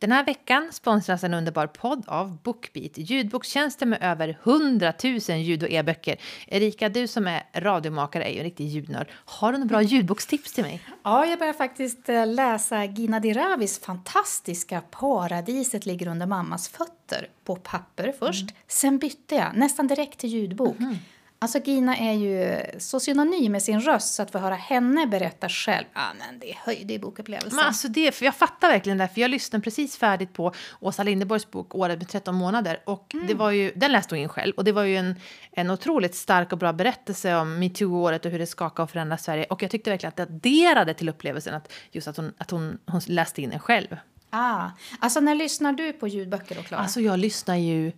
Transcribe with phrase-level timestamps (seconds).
[0.00, 5.62] Den här veckan sponsras en underbar podd av Bookbeat, ljudbokstjänsten med över 100 000 ljud
[5.62, 6.16] och e-böcker.
[6.46, 9.08] Erika, du som är radiomakare är ju en riktig ljudnörd.
[9.12, 10.82] Har du några bra ljudbokstips till mig?
[11.02, 17.56] Ja, jag börjar faktiskt eh, läsa Gina Diravis fantastiska Paradiset ligger under mammas fötter på
[17.56, 18.42] papper först.
[18.42, 18.54] Mm.
[18.66, 20.80] Sen bytte jag nästan direkt till ljudbok.
[20.80, 20.96] Mm.
[21.42, 25.48] Alltså Gina är ju så synonym med sin röst så att få höra henne berätta
[25.48, 27.56] själv, ah, men det höjde i bokupplevelsen.
[27.56, 31.02] Men alltså det, för jag fattar verkligen det, för jag lyssnade precis färdigt på Åsa
[31.02, 33.26] Linderborgs bok Året med 13 månader och mm.
[33.26, 35.14] det var ju, den läste hon in själv och det var ju en,
[35.52, 39.44] en otroligt stark och bra berättelse om metoo-året och hur det skakade och förändrade Sverige
[39.44, 42.78] och jag tyckte verkligen att det adderade till upplevelsen att just att hon, att hon,
[42.86, 43.96] hon läste in den själv.
[44.30, 46.82] Ah, alltså när lyssnar du på ljudböcker då Klara?
[46.82, 47.92] Alltså jag lyssnar ju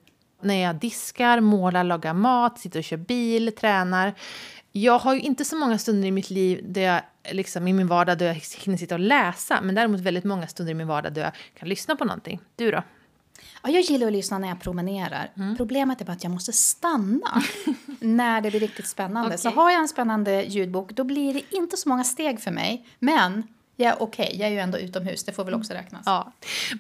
[0.45, 4.15] när jag diskar, målar, lagar mat, sitter och kör bil, tränar.
[4.73, 7.87] Jag har ju inte så många stunder i mitt liv där jag, liksom, i min
[7.87, 11.13] vardag där jag hinner sitta och läsa men däremot väldigt många stunder i min vardag
[11.13, 12.41] där jag kan lyssna på någonting.
[12.57, 12.83] Du då?
[13.63, 15.31] Ja, jag gillar att lyssna när jag promenerar.
[15.37, 15.57] Mm.
[15.57, 17.43] Problemet är bara att jag måste stanna
[18.01, 19.27] när det blir riktigt spännande.
[19.27, 19.39] Okay.
[19.39, 22.87] Så har jag en spännande ljudbok då blir det inte så många steg för mig.
[22.99, 23.43] Men
[23.77, 24.39] Ja, okej, okay.
[24.39, 26.03] jag är ju ändå utomhus, det får väl också räknas.
[26.07, 26.33] Ja.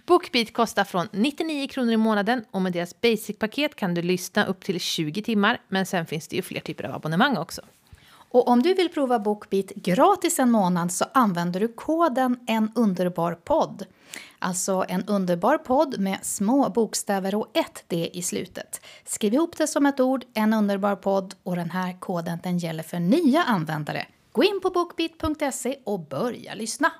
[0.07, 4.65] Bookbeat kostar från 99 kronor i månaden och med deras basic-paket kan du lyssna upp
[4.65, 7.63] till 20 timmar, men sen finns det ju fler typer av abonnemang också.
[8.33, 13.35] Och om du vill prova Bookbeat gratis en månad så använder du koden En underbar
[13.35, 13.87] podd.
[14.39, 18.81] Alltså en underbar podd med små bokstäver och ett D i slutet.
[19.05, 22.83] Skriv ihop det som ett ord, en underbar podd och den här koden den gäller
[22.83, 24.07] för nya användare.
[24.35, 26.93] Gå in på bookbeat.se och börja lyssna.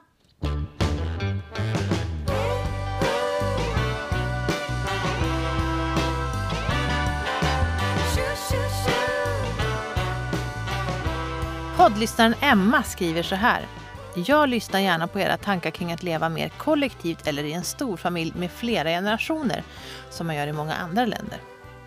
[11.77, 13.67] Poddlyssnaren Emma skriver så här.
[14.15, 17.97] Jag lyssnar gärna på era tankar kring att leva mer kollektivt eller i en stor
[17.97, 19.63] familj med flera generationer,
[20.11, 21.39] som man gör i många andra länder.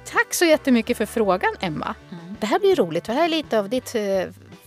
[0.05, 1.95] Tack så jättemycket för frågan, Emma.
[2.11, 2.35] Mm.
[2.39, 4.01] Det här blir roligt, för det här är lite av ditt eh,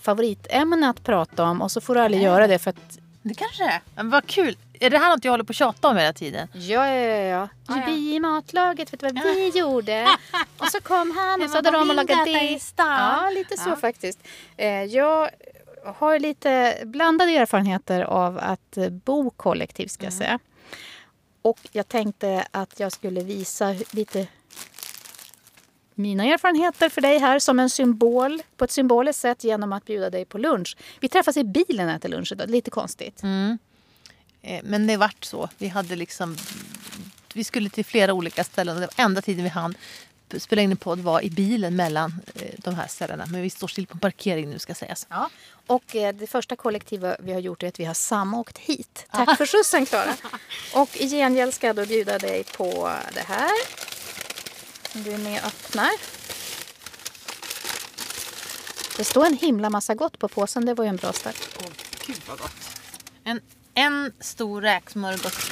[0.09, 2.99] favoritämne att prata om och så får du aldrig göra det för att...
[3.23, 3.81] Det kanske är.
[3.95, 4.57] Men vad kul.
[4.81, 6.49] Är det här något jag håller på att tjata om hela tiden?
[6.53, 7.25] Ja, ja, ja.
[7.25, 7.49] ja.
[7.67, 10.09] Ah, Vi i matlaget, vet du vad vi gjorde?
[10.59, 12.61] och så kom han och så hade de och lagat det.
[12.77, 14.19] Ja, lite så faktiskt.
[14.57, 15.31] Eh, jag
[15.85, 20.19] har lite blandade erfarenheter av att bo kollektivt ska jag mm.
[20.19, 20.39] säga.
[21.43, 24.27] Och jag tänkte att jag skulle visa lite
[25.99, 30.11] mina erfarenheter för dig här som en symbol på ett symboliskt sätt genom att bjuda
[30.11, 30.77] dig på lunch.
[31.01, 32.51] Vi träffas i bilen och äter lunch idag.
[32.51, 33.23] Lite konstigt.
[33.23, 33.59] Mm.
[34.43, 35.49] Eh, men det vart så.
[35.59, 36.37] Vi hade liksom...
[37.35, 39.75] Vi skulle till flera olika ställen och var enda tiden vi hann
[40.37, 43.27] spela in en podd var i bilen mellan eh, de här ställena.
[43.27, 45.07] Men vi står still på parkering nu ska sägas.
[45.11, 45.31] Ja.
[45.67, 49.07] Och eh, det första kollektiva vi har gjort är att vi har samåkt hit.
[49.13, 50.15] Tack för skjutsen Klara.
[50.75, 53.51] Och i gengäld ska jag då bjuda dig på det här
[54.93, 55.91] du är med och öppnar.
[58.97, 60.67] Det står en himla massa gott på påsen.
[60.67, 61.49] Det var ju en bra start.
[61.59, 61.71] Åh,
[62.07, 62.81] gud vad gott.
[63.25, 63.41] En,
[63.75, 65.51] en stor räksmörgås.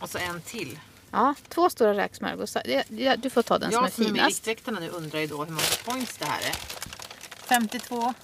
[0.00, 0.78] Och så en till.
[1.10, 2.62] Ja, två stora räksmörgåsar.
[3.16, 3.98] Du får ta den som är finast.
[3.98, 6.54] Jag som är Viktväktarna nu undrar ju då hur många points det här är.
[7.46, 8.14] 52?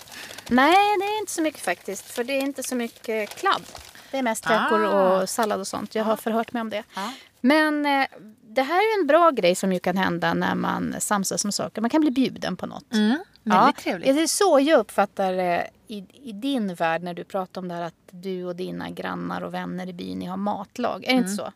[0.49, 2.11] Nej, det är inte så mycket faktiskt.
[2.11, 3.63] För det är inte så mycket kladd.
[4.11, 5.21] Det är mest räkor ah.
[5.21, 5.95] och sallad och sånt.
[5.95, 6.17] Jag har ah.
[6.17, 6.85] förhört mig om det.
[6.95, 7.09] Ah.
[7.41, 8.07] Men eh,
[8.55, 11.81] det här är en bra grej som ju kan hända när man samsas om saker.
[11.81, 12.93] Man kan bli bjuden på något.
[12.93, 14.17] Mm, ja, trevligt.
[14.17, 17.75] Det är så jag uppfattar det i, i, din värld när du pratar om det
[17.75, 21.05] här att du och dina grannar och vänner i byn ni har matlag.
[21.05, 21.25] Är det mm.
[21.25, 21.53] inte så?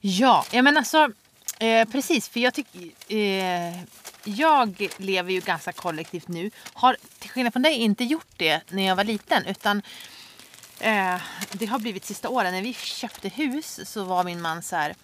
[0.00, 1.12] Ja, jag menar alltså
[1.58, 2.28] eh, precis.
[2.28, 2.80] För jag tycker...
[3.08, 3.80] Eh,
[4.24, 6.50] jag lever ju ganska kollektivt nu.
[6.72, 9.46] Har till skillnad från dig inte gjort det när jag var liten.
[9.46, 9.82] Utan
[10.80, 11.16] eh,
[11.52, 12.54] det har blivit sista åren.
[12.54, 14.94] När vi köpte hus så var min man så här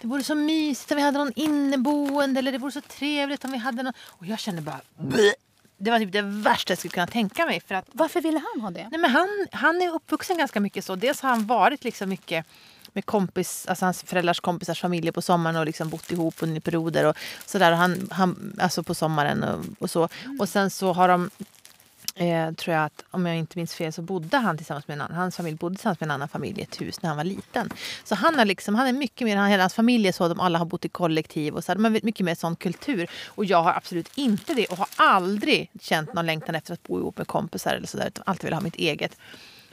[0.00, 3.52] det vore så mysigt om vi hade någon inneboende eller det vore så trevligt om
[3.52, 3.92] vi hade någon.
[4.00, 5.32] Och jag kände bara Bleh!
[5.78, 7.60] det var typ det värsta jag skulle kunna tänka mig.
[7.60, 8.88] För att, Varför ville han ha det?
[8.90, 10.96] Nej, men han, han är uppvuxen ganska mycket så.
[10.96, 12.46] Dels har han varit liksom mycket
[12.92, 17.04] med kompis, alltså hans föräldrars kompisars familjer på sommaren och liksom bott ihop under perioder
[17.04, 17.72] och sådär.
[17.72, 20.08] Han, han, alltså på sommaren och, och så.
[20.24, 20.40] Mm.
[20.40, 21.30] Och sen så har de
[22.18, 25.00] eh, tror jag att om jag inte minns fel så bodde han tillsammans med en
[25.00, 27.24] annan, hans familj bodde tillsammans med en annan familj i ett hus när han var
[27.24, 27.70] liten.
[28.04, 30.40] Så han, är liksom, han är mycket mer, han, hela hans familj är så, de
[30.40, 33.10] alla har bott i kollektiv och så, de har mycket mer sån kultur.
[33.26, 36.98] Och jag har absolut inte det och har aldrig känt någon längtan efter att bo
[36.98, 39.16] ihop med kompisar eller sådär, utan alltid velat ha mitt eget.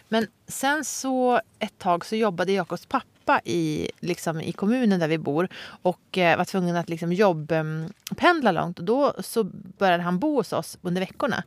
[0.09, 5.17] Men sen så ett tag så jobbade Jakobs pappa i, liksom, i kommunen där vi
[5.17, 5.47] bor
[5.81, 8.79] och eh, var tvungen att liksom, jobbpendla långt.
[8.79, 9.43] Och då så
[9.77, 11.43] började han bo hos oss under veckorna.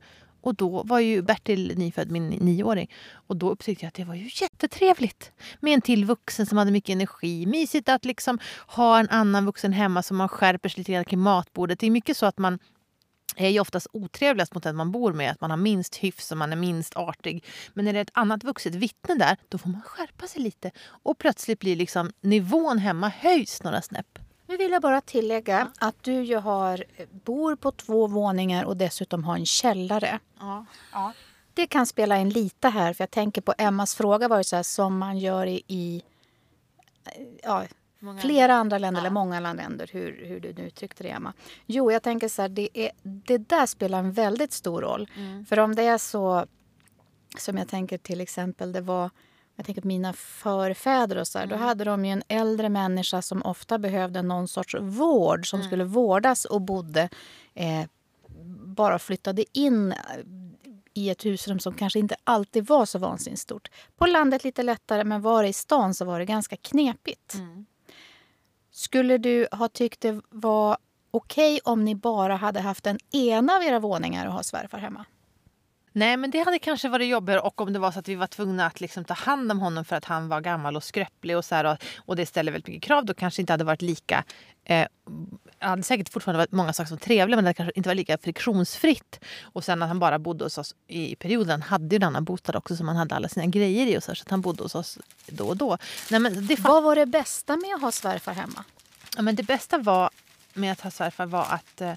[0.48, 2.90] Och då var ju Bertil nyfödd, min nioåring.
[3.12, 6.70] Och då upptäckte jag att det var ju jättetrevligt med en till vuxen som hade
[6.70, 7.46] mycket energi.
[7.46, 11.20] Mysigt att liksom ha en annan vuxen hemma som man skärper sig lite grann kring
[11.20, 11.78] matbordet.
[11.78, 12.58] Det är mycket så att man
[13.36, 15.30] är ju oftast otrevligast mot den man bor med.
[15.30, 17.44] Att man har minst hyfs och man är minst artig.
[17.74, 20.70] Men när det är ett annat vuxet vittne där, då får man skärpa sig lite.
[21.02, 24.18] Och plötsligt blir liksom nivån hemma höjs några snäpp.
[24.48, 25.88] Nu vill jag bara tillägga ja.
[25.88, 26.84] att du ju har,
[27.24, 30.18] bor på två våningar och dessutom har en källare.
[30.38, 30.64] Ja.
[30.92, 31.12] ja.
[31.54, 34.56] Det kan spela in lite här, för jag tänker på Emmas fråga var ju så
[34.56, 36.02] här, som man gör i, i
[37.42, 37.64] ja,
[37.98, 39.02] Många flera andra länder, ja.
[39.02, 41.32] eller många andra länder, hur, hur du nu uttryckte det Emma.
[41.66, 45.10] Jo, jag tänker så här, det, är, det där spelar en väldigt stor roll.
[45.16, 45.46] Mm.
[45.46, 46.46] För om det är så,
[47.38, 49.10] som jag tänker till exempel, det var
[49.58, 51.58] jag tänker på mina förfäder och så här, mm.
[51.58, 55.68] då hade de ju en äldre människa som ofta behövde någon sorts vård som mm.
[55.68, 57.08] skulle vårdas och bodde
[57.54, 57.84] eh,
[58.64, 59.98] bara flyttade in eh,
[60.94, 63.70] i ett husrum som kanske inte alltid var så vansinnigt stort.
[63.96, 67.34] På landet lite lättare, men var det i stan så var det ganska knepigt.
[67.34, 67.66] Mm.
[68.70, 70.78] Skulle du ha tyckt det var
[71.10, 74.78] okej okay om ni bara hade haft en ena av era våningar och ha svärfar
[74.78, 75.04] hemma?
[75.92, 78.26] Nej, men det hade kanske varit jobbigare och om det var så att vi var
[78.26, 81.44] tvungna att liksom ta hand om honom för att han var gammal och skröplig och
[81.44, 83.04] så här, och, och, det ställer väldigt mycket krav.
[83.04, 84.24] Då kanske inte hade varit lika...
[84.64, 84.86] Eh,
[85.58, 89.20] hade säkert fortfarande varit många saker som trevliga men det kanske inte varit lika friktionsfritt.
[89.42, 92.56] Och sen att han bara bodde hos oss i perioden hade ju en annan bostad
[92.56, 94.74] också som han hade alla sina grejer i och så, så att han bodde hos
[94.74, 95.78] oss då och då.
[96.10, 98.64] Nej, men det Vad var det bästa med att ha svärfar hemma?
[99.16, 100.10] Ja, men det bästa var
[100.54, 101.94] med att ha svärfar var att eh,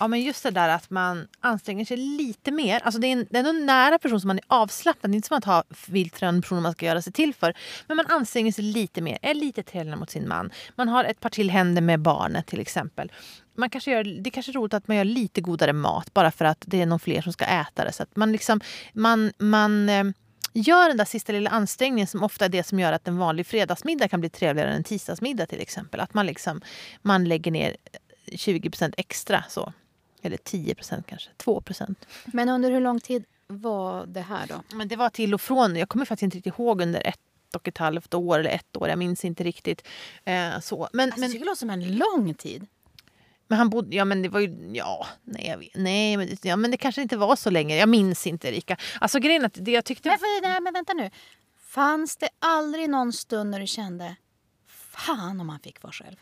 [0.00, 2.80] Ja, men just det där att man anstränger sig lite mer.
[2.84, 5.10] Alltså det, är en, det är en nära person som man är avslappnad.
[5.10, 7.54] Det är inte som att ha viltrön personer man ska göra sig till för.
[7.86, 10.50] Men man anstränger sig lite mer, är lite trevligare mot sin man.
[10.76, 13.12] Man har ett par till händer med barnet till exempel.
[13.56, 16.30] Man kanske gör, det är kanske är roligt att man gör lite godare mat bara
[16.30, 17.92] för att det är någon fler som ska äta det.
[17.92, 18.60] Så att man liksom,
[18.92, 20.04] man, man eh,
[20.52, 23.46] gör den där sista lilla ansträngningen som ofta är det som gör att en vanlig
[23.46, 26.00] fredagsmiddag kan bli trevligare än en tisdagsmiddag till exempel.
[26.00, 26.60] Att man, liksom,
[27.02, 27.76] man lägger ner
[28.26, 29.44] 20% extra.
[29.48, 29.72] så.
[30.24, 31.30] Eller 10 procent kanske.
[31.36, 32.06] 2 procent.
[32.24, 34.76] Men under hur lång tid var det här då?
[34.76, 35.76] Men det var till och från.
[35.76, 37.20] Jag kommer faktiskt inte riktigt ihåg under ett
[37.54, 38.88] och ett halvt år eller ett år.
[38.88, 39.86] Jag minns inte riktigt.
[40.24, 40.88] Eh, så.
[40.92, 42.66] Men, alltså, men, det låter som en lång tid.
[43.48, 46.76] Men han bodde, ja men det var ju, ja, nej, nej men, ja, men det
[46.76, 47.76] kanske inte var så länge.
[47.76, 48.76] Jag minns inte Erika.
[49.00, 50.08] Alltså grejen att det jag tyckte...
[50.08, 51.10] Men, för, nej, men vänta nu.
[51.60, 54.16] Fanns det aldrig någon stund när du kände,
[54.68, 56.16] fan om man fick vara själv?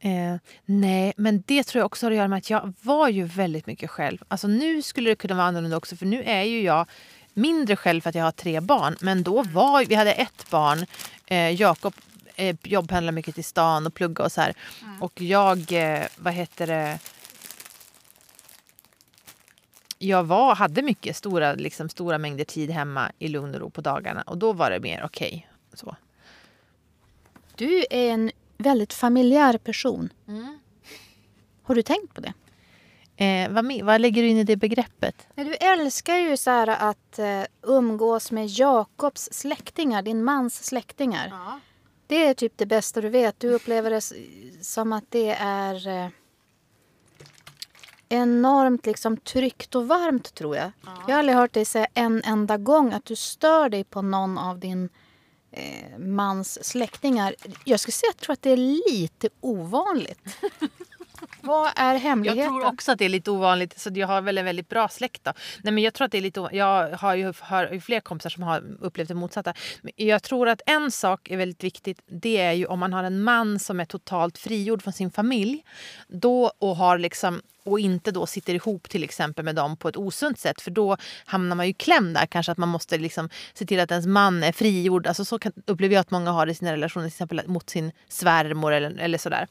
[0.00, 3.24] Eh, nej, men det tror jag också har att göra med att jag var ju
[3.24, 4.18] väldigt mycket själv.
[4.28, 6.86] Alltså nu skulle det kunna vara annorlunda också för nu är ju jag
[7.34, 8.96] mindre själv för att jag har tre barn.
[9.00, 10.86] Men då var vi hade ett barn,
[11.26, 11.94] eh, Jakob
[12.36, 14.54] eh, jobbpendlar mycket till stan och plugga och så här.
[14.82, 15.02] Mm.
[15.02, 16.98] Och jag, eh, vad heter det,
[19.98, 23.80] jag var, hade mycket stora, liksom, stora mängder tid hemma i lugn och ro på
[23.80, 24.22] dagarna.
[24.22, 25.48] Och då var det mer okej.
[25.72, 25.94] Okay,
[27.54, 30.12] Du är en väldigt familjär person.
[30.28, 30.58] Mm.
[31.62, 32.32] Har du tänkt på det?
[33.24, 35.28] Eh, vad, vad lägger du in i det begreppet?
[35.34, 41.28] Du älskar ju så att uh, umgås med Jakobs släktingar, din mans släktingar.
[41.30, 41.60] Ja.
[42.06, 43.40] Det är typ det bästa du vet.
[43.40, 44.00] Du upplever det
[44.64, 46.10] som att det är uh,
[48.08, 50.72] enormt liksom tryggt och varmt tror jag.
[50.84, 50.92] Ja.
[51.06, 54.38] Jag har aldrig hört dig säga en enda gång att du stör dig på någon
[54.38, 54.88] av din
[55.56, 57.34] eh, mans släktingar.
[57.64, 60.20] Jag skulle säga att jag tror att det är lite ovanligt.
[61.40, 62.42] Vad är hemligheten?
[62.42, 63.78] Jag tror också att det är lite ovanligt.
[63.78, 65.24] Så jag har väl en väldigt bra släkt.
[65.24, 65.32] Då.
[65.62, 68.30] Nej, men jag tror att det är lite Jag har ju, har ju fler kompisar
[68.30, 69.54] som har upplevt det motsatta.
[69.82, 72.00] Men jag tror att en sak är väldigt viktigt.
[72.06, 75.64] Det är ju om man har en man som är totalt frigjord från sin familj.
[76.08, 79.96] Då och har liksom och inte då sitter ihop till exempel med dem på ett
[79.96, 82.26] osunt sätt för då hamnar man ju kläm där.
[82.26, 85.06] Kanske att man måste liksom se till att ens man är frigjord.
[85.06, 87.70] Alltså så kan, upplever jag att många har det i sina relationer till exempel mot
[87.70, 89.42] sin svärmor eller, eller sådär.
[89.42, 89.46] Eh,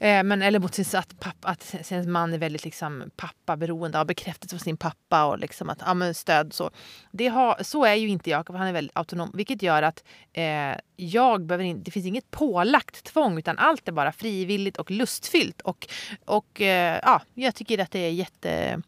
[0.00, 4.06] Eh, men, eller mot sin, att, pappa, att sin man är väldigt liksom, pappaberoende, av
[4.06, 6.52] bekräftelse av sin pappa och liksom att, ja, men stöd.
[6.52, 6.70] Så.
[7.12, 9.30] Det har, så är ju inte Jakob, han är väldigt autonom.
[9.34, 13.92] Vilket gör att eh, jag behöver in, det finns inget pålagt tvång utan allt är
[13.92, 15.60] bara frivilligt och lustfyllt.
[15.60, 15.88] Och,
[16.24, 18.82] och eh, ja, jag tycker att det är jätte...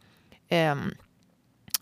[0.48, 0.76] Eh,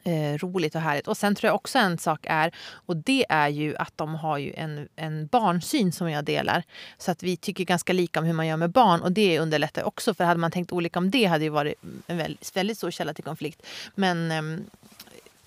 [0.05, 1.09] eh, roligt och härligt.
[1.09, 2.55] Och sen tror jag också en sak är,
[2.87, 6.62] och det är ju att de har ju en, en barnsyn som jag delar.
[6.99, 9.85] Så att vi tycker ganska lika om hur man gör med barn och det underlättar
[9.85, 10.14] också.
[10.14, 11.75] För hade man tänkt olika om det hade det varit
[12.07, 13.67] en väldigt, väldigt stor källa till konflikt.
[13.95, 14.64] Men eh,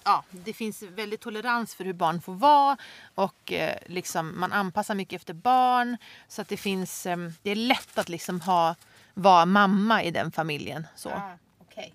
[0.03, 2.77] ja, det finns väldigt tolerans för hur barn får vara
[3.15, 5.97] och eh, liksom, man anpassar mycket efter barn.
[6.27, 8.75] Så att det finns, eh, det är lätt att liksom ha,
[9.13, 10.87] vara mamma i den familjen.
[10.95, 11.09] Så.
[11.09, 11.91] Ah, okay.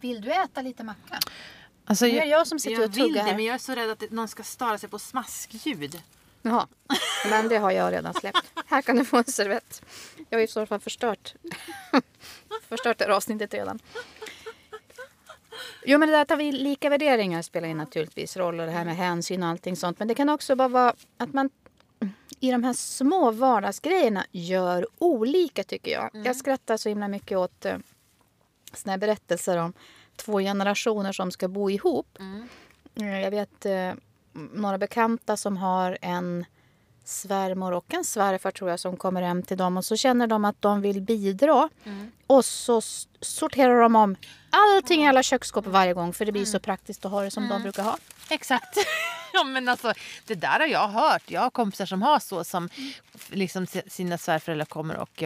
[0.00, 1.18] Vill du äta lite macka?
[1.92, 3.36] Alltså, det jag som sitter jag och tuggar det, här.
[3.36, 6.02] men jag är så rädd att någon ska störa sig på smaskljud.
[6.42, 6.66] Jaha,
[7.30, 8.52] men det har jag redan släppt.
[8.66, 9.82] Här kan du få en servett.
[10.30, 11.34] Jag har i så fall förstört,
[12.68, 13.78] förstört det här avsnittet redan.
[15.84, 18.84] Jo men det där att vi lika värderingar spelar ju naturligtvis roll och det här
[18.84, 19.98] med hänsyn och allting sånt.
[19.98, 21.50] Men det kan också bara vara att man
[22.40, 26.10] i de här små vardagsgrejerna gör olika tycker jag.
[26.12, 27.76] Jag skrattar så himla mycket åt eh,
[28.72, 29.72] såna här berättelser om
[30.16, 32.18] två generationer som ska bo ihop.
[33.00, 33.92] Eh, Jag vet eh,
[34.32, 36.44] några bekanta som har en
[37.04, 40.44] svärmor och en svärfar tror jag som kommer hem till dem och så känner de
[40.44, 41.68] att de vill bidra.
[42.26, 42.80] Och så
[43.20, 44.16] sorterar de om
[44.50, 47.48] allting i alla köksskåp varje gång för det blir så praktiskt att ha det som
[47.48, 47.98] de brukar ha.
[48.30, 48.76] Exakt.
[49.32, 49.92] ja, men alltså,
[50.26, 51.22] det där har jag hört.
[51.30, 52.68] Jag har kompisar som har så som
[53.28, 55.22] liksom, si- sina svärföräldrar kommer och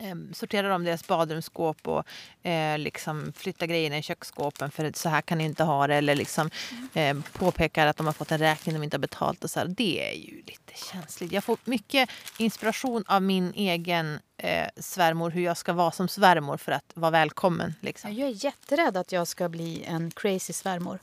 [0.00, 2.04] eh, eh, sorterar om deras badrumsskåp och
[2.46, 5.94] eh, liksom flyttar grejerna i köksskåpen för så här kan ni inte ha det.
[5.94, 6.50] Eller liksom,
[6.94, 9.44] eh, påpekar att de har fått en räkning de inte har betalt.
[9.44, 9.66] Och så här.
[9.66, 11.32] Det är ju lite känsligt.
[11.32, 16.56] Jag får mycket inspiration av min egen eh, svärmor hur jag ska vara som svärmor
[16.56, 17.74] för att vara välkommen.
[17.80, 18.14] Liksom.
[18.14, 20.98] Jag är jätterädd att jag ska bli en crazy svärmor.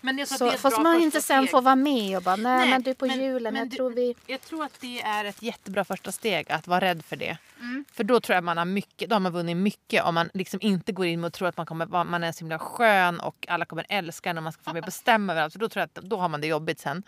[0.00, 1.50] Men jag tror Så, är fast man inte sen steg.
[1.50, 3.76] får vara med och bara, nej, Nej, men du på men- julen, men jag du-
[3.76, 4.14] tror vi...
[4.26, 7.38] Jag tror att det är ett jättebra första steg att vara rädd för det.
[7.60, 7.84] Mm.
[7.92, 10.60] För då tror jag man har mycket, då har man vunnit mycket om man liksom
[10.62, 13.64] inte går in och tror att man, kommer, man är så himla skön och alla
[13.64, 15.52] kommer älska en och man ska få med bestämma över allt.
[15.52, 17.02] För då tror jag att då har man det jobbigt sen.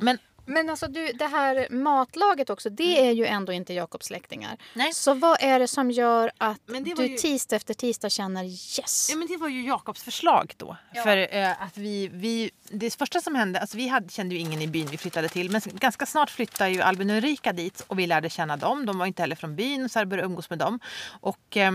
[0.00, 0.18] Men
[0.50, 4.48] Men alltså du, det här matlaget också, det är ju ändå inte Jakobs släktingar.
[4.48, 4.58] Mm.
[4.74, 4.92] Nej.
[4.92, 9.08] Så vad är det som gör att du ju- tisdag efter tisdag känner yes?
[9.10, 10.76] Ja, men det var ju Jakobs förslag då.
[10.92, 11.02] Ja.
[11.02, 14.62] För eh, att vi, vi, det första som hände, alltså vi hade, kände ju ingen
[14.62, 15.50] i byn vi flyttade till.
[15.50, 18.86] Men ganska snart flyttade ju Albin och Ulrika dit och vi lärde känna dem.
[18.86, 20.80] De var inte heller från byn så jag började umgås med dem.
[21.20, 21.72] Och eh,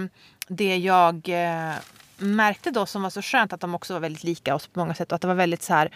[0.47, 1.73] det jag eh,
[2.17, 4.93] märkte då som var så skönt att de också var väldigt lika oss på många
[4.93, 5.91] sätt och att det var väldigt så här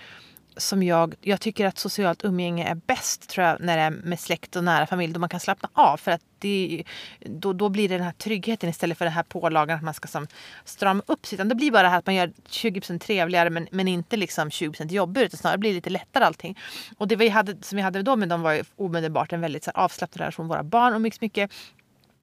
[0.57, 4.19] som jag, jag tycker att socialt umgänge är bäst tror jag när det är med
[4.19, 6.83] släkt och nära familj då man kan slappna av för att det,
[7.19, 10.07] då, då blir det den här tryggheten istället för den här pålagan att man ska
[10.07, 10.27] som
[10.65, 11.35] strama upp sig.
[11.35, 14.49] Utan det blir bara det här att man gör 20% trevligare men, men inte liksom
[14.49, 16.57] 20% jobbigare utan snarare blir det lite lättare allting.
[16.97, 19.63] Och det vi hade, som vi hade då med dem var ju omedelbart en väldigt
[19.63, 20.47] så här, avslappnad relation.
[20.47, 21.51] Våra barn umgicks mycket.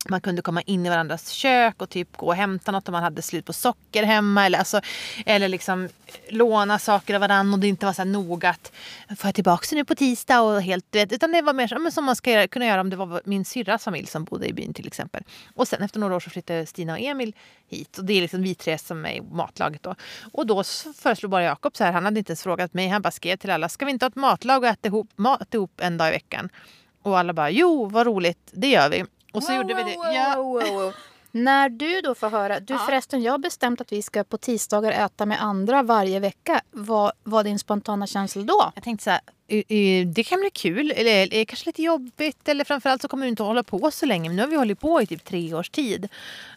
[0.09, 3.03] Man kunde komma in i varandras kök och typ gå och hämta något om man
[3.03, 4.47] hade slut på socker hemma.
[4.47, 4.81] Eller, alltså,
[5.27, 5.89] eller liksom
[6.29, 8.73] låna saker av varandra och det inte var så här noga att
[9.09, 11.79] får jag tillbaka det nu på tisdag och helt vet, Utan det var mer så,
[11.79, 14.53] men som man ska kunna göra om det var min syrras familj som bodde i
[14.53, 15.23] byn till exempel.
[15.55, 17.35] Och sen efter några år så flyttade Stina och Emil
[17.69, 17.99] hit.
[17.99, 19.95] Och det är liksom vi tre som är i matlaget då.
[20.33, 20.65] Och då
[20.97, 23.51] föreslog bara Jakob så här, han hade inte ens frågat mig, han bara skrev till
[23.51, 26.11] alla, ska vi inte ha ett matlag och äta ihop, mat ihop en dag i
[26.11, 26.49] veckan?
[27.03, 29.05] Och alla bara, jo vad roligt, det gör vi.
[29.37, 29.97] Och så Wow, gjorde vi det.
[29.97, 30.37] wow, Ja.
[30.37, 30.93] wow.
[31.31, 32.78] När du då får höra, du Ja.
[32.78, 36.61] förresten jag har bestämt att vi ska på tisdagar äta med andra varje vecka.
[36.71, 38.73] Vad var din spontana känsla då?
[38.75, 39.21] Jag tänkte så här,
[40.07, 42.49] det kan bli kul, eller kanske lite jobbigt.
[42.49, 44.29] Eller framförallt så kommer du inte att hålla på så länge.
[44.29, 46.09] Men nu har vi hållit på i typ tre års tid.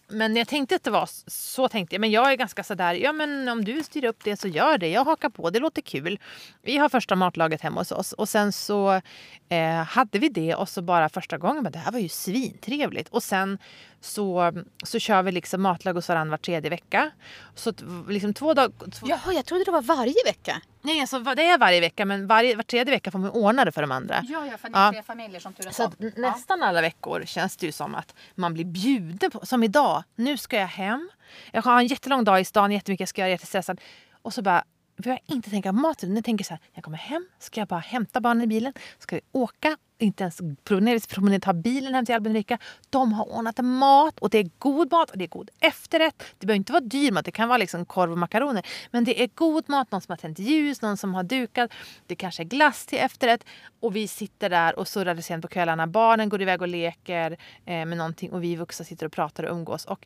[0.07, 2.01] Men jag tänkte att det var så tänkte jag.
[2.01, 4.87] Men jag är ganska sådär, ja men om du styr upp det så gör det.
[4.87, 6.19] Jag hakar på, det låter kul.
[6.61, 8.13] Vi har första matlaget hemma hos oss.
[8.13, 9.01] Och sen så
[9.49, 13.09] eh, hade vi det och så bara första gången, men det här var ju svintrevligt.
[13.09, 13.57] Och sen
[14.01, 14.53] så,
[14.83, 17.11] så kör vi liksom matlag hos varandra var tredje vecka.
[17.55, 17.73] Så
[18.09, 18.91] liksom två dagar...
[18.91, 20.61] Två, Jaha, jag trodde det var varje vecka.
[20.81, 23.71] Nej, alltså, det är varje vecka men varje, var tredje vecka får man ordna det
[23.71, 24.23] för de andra.
[24.29, 27.23] Ja, ja, för ni är tre familjer som turas Så att n- nästan alla veckor
[27.25, 29.45] känns det ju som att man blir bjuden på.
[29.45, 31.09] Som idag, nu ska jag hem.
[31.51, 33.81] Jag har en jättelång dag i stan, jättemycket jag ska göra, jättestressad.
[34.21, 34.63] Och så bara,
[34.97, 36.13] behöver jag inte tänka på maten.
[36.13, 38.73] Nu tänker jag så här, jag kommer hem, ska jag bara hämta barnen i bilen,
[38.99, 42.57] ska vi åka, inte ens promenerat, promenerat ta bilen hem till Albin och
[42.89, 46.23] De har ordnat mat och det är god mat och det är god efterrätt.
[46.37, 48.65] Det behöver inte vara dyr mat, det kan vara liksom korv och makaroner.
[48.91, 51.71] Men det är god mat, någon som har tänt ljus, någon som har dukat.
[52.07, 53.45] Det kanske är glass till efterrätt.
[53.79, 55.87] Och vi sitter där och surrar det sent på kvällarna.
[55.87, 57.31] Barnen går iväg och leker
[57.65, 59.85] eh, med någonting och vi vuxna sitter och pratar och umgås.
[59.85, 60.05] Och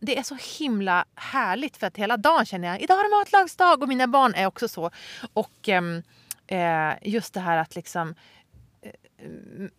[0.00, 3.82] det är så himla härligt för att hela dagen känner jag idag är det matlagsdag
[3.82, 4.90] och mina barn är också så.
[5.32, 6.02] Och ehm,
[6.46, 8.14] eh, just det här att liksom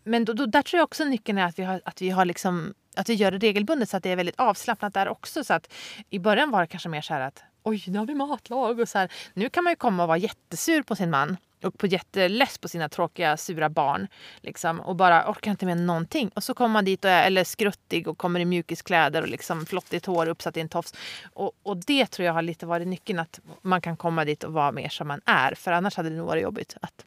[0.04, 2.26] men då, då, där tror jag också nyckeln är att vi har, att vi har
[2.26, 5.44] liksom, att vi gör det regelbundet så att det är väldigt avslappnat där också.
[5.44, 5.74] Så att
[6.10, 8.80] I början var det kanske mer så här att oj, nu har vi matlag.
[8.80, 9.12] Och så här.
[9.34, 12.68] Nu kan man ju komma och vara jättesur på sin man och på jätteless på
[12.68, 14.08] sina tråkiga, sura barn.
[14.42, 16.30] Liksom, och bara orkar inte med någonting.
[16.30, 19.66] Och så kommer man dit och är eller skruttig och kommer i mjukiskläder och liksom
[19.66, 20.94] flottigt hår uppsatt i en tofs.
[21.34, 24.54] Och, och det tror jag har lite varit nyckeln, att man kan komma dit och
[24.54, 25.56] vara mer som man är.
[25.56, 27.06] För annars hade det nog varit jobbigt att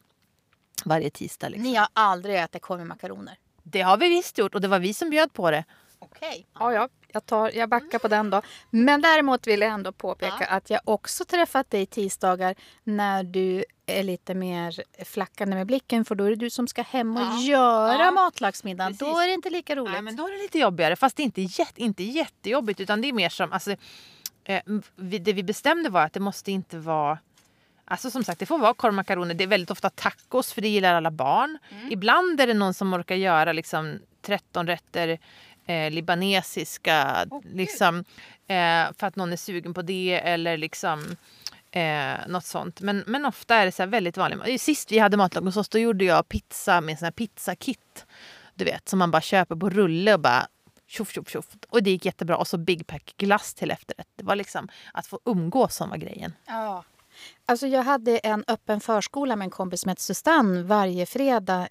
[0.85, 1.49] varje tisdag.
[1.49, 1.63] Liksom.
[1.63, 3.37] Ni har aldrig ätit korv med makaroner?
[3.63, 5.63] Det har vi visst gjort och det var vi som bjöd på det.
[5.99, 6.29] Okej.
[6.29, 6.43] Okay.
[6.53, 6.89] Ja, ja.
[7.11, 8.41] Jag, tar, jag backar på den då.
[8.69, 10.47] Men däremot vill jag ändå påpeka ja.
[10.47, 16.15] att jag också träffat dig tisdagar när du är lite mer flackande med blicken för
[16.15, 17.41] då är det du som ska hem och ja.
[17.41, 18.11] göra ja.
[18.11, 18.95] matlagsmiddagen.
[18.95, 19.91] Då är det inte lika roligt.
[19.91, 20.95] Nej, men då är det lite jobbigare.
[20.95, 23.51] Fast det är inte, jätte, inte jättejobbigt utan det är mer som...
[23.51, 23.71] Alltså,
[24.43, 24.61] eh,
[24.95, 27.19] det vi bestämde var att det måste inte vara
[27.91, 29.33] Alltså som sagt, det får vara korv makaroner.
[29.33, 31.57] Det är väldigt ofta tacos för det gillar alla barn.
[31.71, 31.91] Mm.
[31.91, 35.19] Ibland är det någon som orkar göra liksom 13 rätter
[35.65, 37.25] eh, libanesiska.
[37.29, 37.97] Oh, liksom,
[38.47, 41.15] eh, för att någon är sugen på det eller liksom
[41.71, 42.81] eh, något sånt.
[42.81, 44.61] Men, men ofta är det så väldigt vanligt.
[44.61, 48.05] Sist vi hade matlag hos oss då gjorde jag pizza med sån här pizzakit.
[48.55, 50.47] Du vet, som man bara köper på rulle och bara
[50.87, 51.45] tjoff, tjoff, tjoff.
[51.69, 52.37] Och det gick jättebra.
[52.37, 54.07] Och så Big Pack glass till efterrätt.
[54.15, 56.33] Det var liksom att få umgås som var grejen.
[56.45, 56.83] Ja.
[57.45, 61.67] Alltså jag hade en öppen förskola med en kompis som hette Sustan varje fredag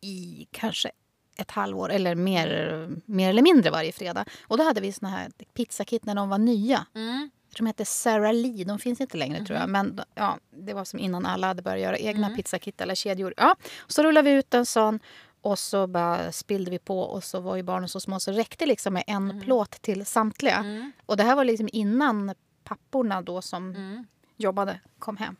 [0.00, 0.90] i kanske
[1.36, 4.24] ett halvår eller mer, mer eller mindre varje fredag.
[4.42, 6.86] Och då hade vi såna här pizzakit när de var nya.
[6.94, 7.30] Mm.
[7.58, 9.46] De hette Sarah Lee, de finns inte längre mm.
[9.46, 9.68] tror jag.
[9.68, 9.72] Mhm.
[9.72, 12.36] Men ja, det var som innan alla hade börjat göra egna mm.
[12.36, 13.34] pizzakit eller kedjor.
[13.36, 13.56] Ja,
[13.86, 15.00] så rullade vi ut en sån
[15.42, 18.66] och så bara spillde vi på och så var ju barnen så små så räckte
[18.66, 19.40] liksom med en mm.
[19.40, 20.56] plåt till samtliga.
[20.56, 20.92] Mm.
[21.06, 24.06] Och det här var liksom innan papporna då som mm.
[24.40, 25.36] Jobbade kom hem.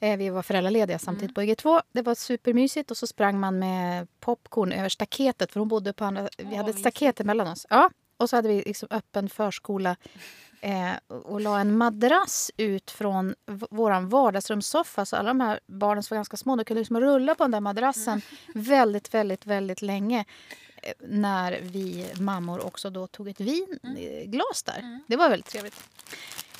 [0.00, 1.56] Eh, vi var föräldralediga samtidigt mm.
[1.56, 1.82] på IG2.
[1.92, 6.04] Det var supermysigt och så sprang man med popcorn över staketet för hon bodde på
[6.04, 6.28] andra...
[6.38, 7.66] Vi hade ett staket emellan oss.
[7.70, 9.96] Ja, och så hade vi liksom öppen förskola
[10.60, 13.34] eh, och la en madrass ut från
[13.70, 15.06] vår vardagsrumssoffa.
[15.06, 17.50] Så alla de här barnen som var ganska små de kunde liksom rulla på den
[17.50, 18.22] där madrassen
[18.54, 18.64] mm.
[18.64, 20.24] väldigt, väldigt, väldigt länge
[20.82, 24.78] eh, när vi mammor också då tog ett vinglas där.
[24.78, 25.00] Mm.
[25.06, 25.82] Det var väldigt trevligt.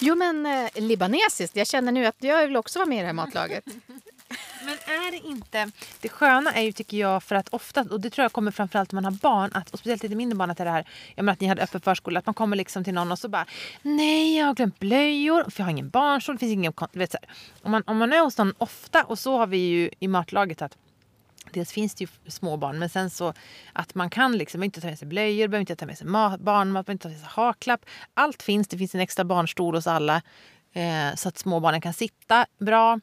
[0.00, 1.56] Jo, men eh, libanesiskt.
[1.56, 3.64] Jag känner nu att jag vill också vara med i det här matlaget.
[4.64, 5.70] Men är det inte...
[6.00, 8.92] Det sköna är ju tycker jag för att ofta, och det tror jag kommer framförallt
[8.92, 11.32] när man har barn, att, och speciellt lite mindre barn, att det här, jag menar
[11.32, 13.46] att ni hade öppen förskola, att man kommer liksom till någon och så bara
[13.82, 16.72] Nej, jag har glömt blöjor, för jag har ingen barnstol, det finns ingen...
[16.92, 17.34] Vet, så här.
[17.62, 20.62] Om, man, om man är hos någon ofta, och så har vi ju i matlaget
[20.62, 20.76] att
[21.52, 23.34] Dels finns det ju småbarn, men sen så
[23.72, 26.40] att man kan liksom inte ta med sig blöjor, behöver inte ta med sig mat,
[26.40, 27.80] barnmat, behöver inte ta med sig haklapp.
[28.14, 30.22] Allt finns, det finns en extra barnstol hos alla
[30.72, 33.00] eh, så att småbarnen kan sitta bra.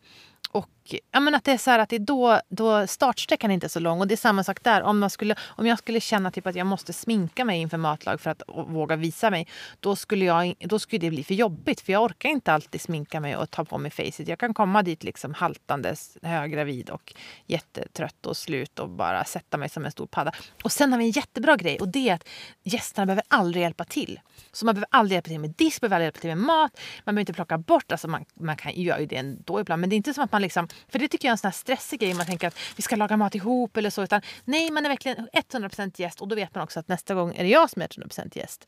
[0.51, 0.69] Och
[1.11, 3.69] ja, men att det är så att det är då, då startsträckan är inte är
[3.69, 3.99] så lång.
[3.99, 4.81] Och det är samma sak där.
[4.81, 8.21] Om, man skulle, om jag skulle känna typ att jag måste sminka mig inför matlag
[8.21, 9.47] för att våga visa mig.
[9.79, 11.81] Då skulle, jag, då skulle det bli för jobbigt.
[11.81, 14.27] För jag orkar inte alltid sminka mig och ta på mig facet.
[14.27, 17.13] Jag kan komma dit liksom haltandes, höggravid och
[17.45, 20.31] jättetrött och slut och bara sätta mig som en stor padda.
[20.63, 22.27] Och sen har vi en jättebra grej och det är att
[22.63, 24.19] gästerna behöver aldrig hjälpa till.
[24.51, 26.71] Så man behöver aldrig hjälpa till med disk, behöver aldrig hjälpa till med mat.
[27.05, 29.79] Man behöver inte plocka bort, alltså man, man kan göra ju det ändå ibland.
[29.79, 31.47] Men det är inte som att man liksom för det tycker jag är en sån
[31.47, 32.13] här stressig grej.
[32.13, 34.03] Man tänker att vi ska laga mat ihop eller så.
[34.03, 37.35] Utan nej, man är verkligen 100% gäst och då vet man också att nästa gång
[37.35, 38.67] är det jag som är 100% gäst.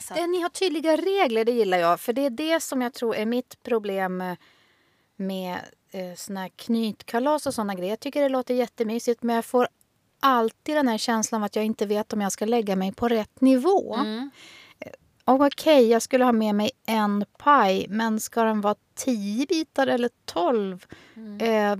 [0.00, 0.26] Så.
[0.26, 2.00] Ni har tydliga regler, det gillar jag.
[2.00, 4.36] För det är det som jag tror är mitt problem
[5.16, 5.58] med
[5.90, 7.90] eh, såna knytkalas och såna grejer.
[7.90, 9.68] Jag tycker det låter jättemysigt men jag får
[10.20, 13.08] alltid den här känslan av att jag inte vet om jag ska lägga mig på
[13.08, 13.94] rätt nivå.
[13.94, 14.30] Mm.
[15.28, 19.86] Okej, okay, jag skulle ha med mig en paj, men ska den vara tio bitar
[19.86, 20.86] eller tolv?
[21.16, 21.40] Mm.
[21.40, 21.78] Eh,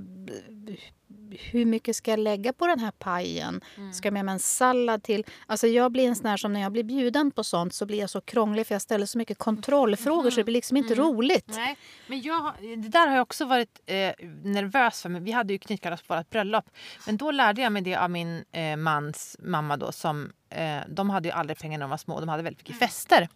[1.41, 3.61] hur mycket ska jag lägga på den här pajen?
[3.77, 3.93] Mm.
[3.93, 5.25] Ska jag med mig en sallad till?
[5.47, 7.99] Alltså jag blir en sån här som när jag blir bjuden på sånt så blir
[7.99, 10.31] jag så krånglig för jag ställer så mycket kontrollfrågor mm.
[10.31, 11.07] så det blir liksom inte mm.
[11.07, 11.49] roligt.
[11.49, 15.09] Nej, men jag, det där har jag också varit eh, nervös för.
[15.09, 16.65] Vi hade ju knytkalas på vårt bröllop.
[17.07, 21.11] Men då lärde jag mig det av min eh, mans mamma då som eh, de
[21.11, 22.21] hade ju aldrig pengar när de var små.
[22.21, 22.89] De hade väldigt mycket mm.
[22.89, 23.29] fester.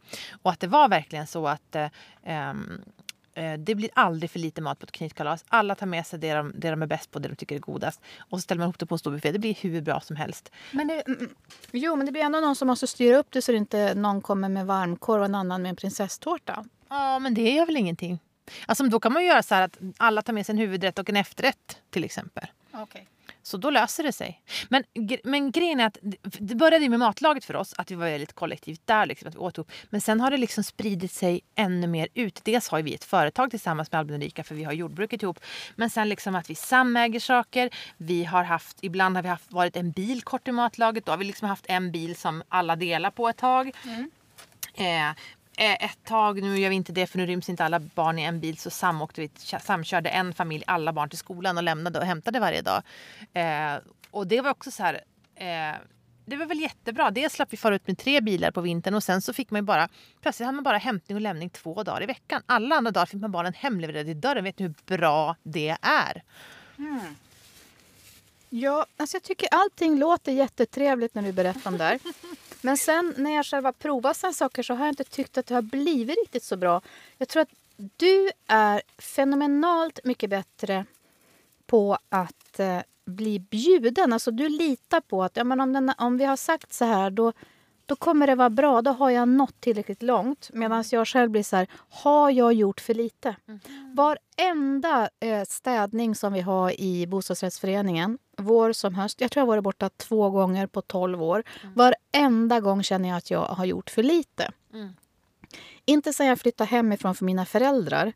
[0.42, 1.88] Och att det var verkligen så att eh,
[2.24, 2.84] ehm, Eh,
[3.58, 5.44] det blir aldrig för lite mat på ett knytkalas.
[5.48, 7.60] Alla tar med sig det de, det de är bäst på, det de tycker är
[7.60, 8.00] godast.
[8.18, 9.32] Och så ställer man ihop det på en stor buffé.
[9.32, 10.52] Det blir hur bra som helst.
[10.70, 11.34] Men det, mm, mm.
[11.72, 14.22] jo, men det blir ändå någon som måste styra upp det så att inte någon
[14.22, 16.64] kommer med varmkorv och en annan med en prinsesstårta.
[16.88, 18.18] Ja, men det gör väl ingenting.
[18.66, 21.16] Alltså, då kan man göra så att alla tar med sig en huvudrätt och en
[21.16, 22.46] efterrätt till exempel.
[22.82, 23.02] Okay.
[23.42, 24.42] Så då löser det sig.
[24.68, 24.84] Men,
[25.24, 28.80] men grejen är att det började med matlaget för oss, att vi var väldigt kollektivt
[28.84, 29.06] där.
[29.06, 29.72] Liksom, att vi åt ihop.
[29.90, 32.40] Men sen har det liksom spridit sig ännu mer ut.
[32.44, 35.40] Dels har vi ett företag tillsammans med Albin och Rika för vi har jordbruket ihop.
[35.76, 37.70] Men sen liksom att vi samäger saker.
[37.96, 41.06] Vi har haft, ibland har vi haft, varit en bil kort i matlaget.
[41.06, 43.72] Då har vi liksom haft en bil som alla delar på ett tag.
[43.84, 44.10] Mm.
[44.74, 45.16] Eh,
[45.64, 48.40] ett tag, nu gör vi inte det för nu ryms inte alla barn i en
[48.40, 52.40] bil, så samåkte vi, samkörde en familj alla barn till skolan och lämnade och hämtade
[52.40, 52.82] varje dag.
[53.32, 53.74] Eh,
[54.10, 55.00] och det var också så här,
[55.34, 55.78] eh,
[56.24, 57.10] det var väl jättebra.
[57.10, 59.64] Dels slapp vi fara ut med tre bilar på vintern och sen så fick man
[59.64, 59.88] bara,
[60.22, 62.42] plötsligt hade man bara hämtning och lämning två dagar i veckan.
[62.46, 64.44] Alla andra dagar fick man barnen hemlevererade i dörren.
[64.44, 66.22] Vet ni hur bra det är?
[66.78, 67.16] Mm.
[68.48, 71.98] Ja, alltså jag tycker allting låter jättetrevligt när du berättar om det här.
[72.62, 75.46] Men sen när jag själv har provat sådana saker så har jag inte tyckt att
[75.46, 76.80] det har blivit riktigt så bra.
[77.18, 77.50] Jag tror att
[77.96, 80.84] du är fenomenalt mycket bättre
[81.66, 84.12] på att eh, bli bjuden.
[84.12, 87.10] Alltså du litar på att ja, men om, den, om vi har sagt så här
[87.10, 87.32] då,
[87.86, 88.82] då kommer det vara bra.
[88.82, 90.50] Då har jag nått tillräckligt långt.
[90.52, 93.36] Medan jag själv blir så här, har jag gjort för lite?
[93.48, 93.60] Mm.
[93.94, 99.64] Varenda eh, städning som vi har i bostadsrättsföreningen, vår som höst, jag tror jag varit
[99.64, 101.44] borta två gånger på tolv år.
[101.62, 101.74] Mm.
[101.74, 104.50] Varenda gång känner jag att jag har gjort för lite.
[104.72, 104.92] Mm.
[105.84, 108.12] Inte sen jag flyttade hemifrån för mina föräldrar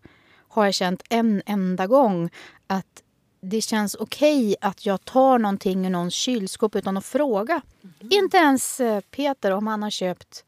[0.48, 2.30] har jag känt en enda gång
[2.66, 3.02] att
[3.40, 7.62] det känns okej okay att jag tar någonting ur någons kylskåp utan att fråga.
[7.82, 7.94] Mm.
[8.10, 10.44] Inte ens eh, Peter om han har köpt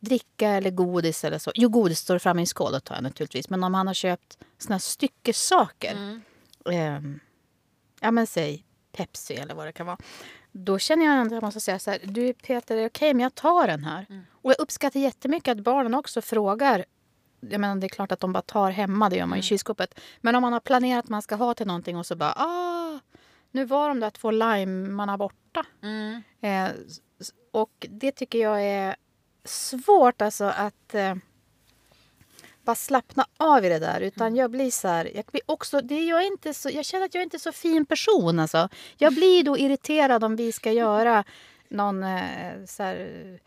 [0.00, 1.52] dricka eller godis eller så.
[1.54, 3.50] Jo, godis står framme i skål, tar jag naturligtvis.
[3.50, 5.92] Men om han har köpt såna styckesaker.
[5.92, 6.22] Mm.
[6.70, 7.20] Eh,
[8.00, 8.64] ja, men säg
[8.98, 9.98] Pepsi eller vad det kan vara.
[10.52, 12.00] Då känner jag att jag måste säga så här.
[12.04, 14.06] Du Peter, är det okej okay, men jag tar den här.
[14.10, 14.22] Mm.
[14.32, 16.84] Och jag uppskattar jättemycket att barnen också frågar
[17.40, 19.42] jag menar, det är klart att de bara tar hemma, det gör man i mm.
[19.42, 20.00] kylskåpet.
[20.20, 22.98] Men om man har planerat att man ska ha till någonting och så bara ah,
[23.50, 25.66] nu var de där två limearna borta.
[25.82, 26.22] Mm.
[26.40, 26.70] Eh,
[27.52, 28.96] och det tycker jag är
[29.44, 31.14] svårt alltså att eh,
[32.68, 34.00] bara slappna av i det där.
[34.00, 34.36] Utan mm.
[34.36, 37.14] jag blir så här, jag blir också, det, jag, är inte så, jag känner att
[37.14, 38.68] jag inte är så fin person alltså.
[38.96, 41.24] Jag blir då irriterad om vi ska göra
[41.68, 43.38] någon eh, så här,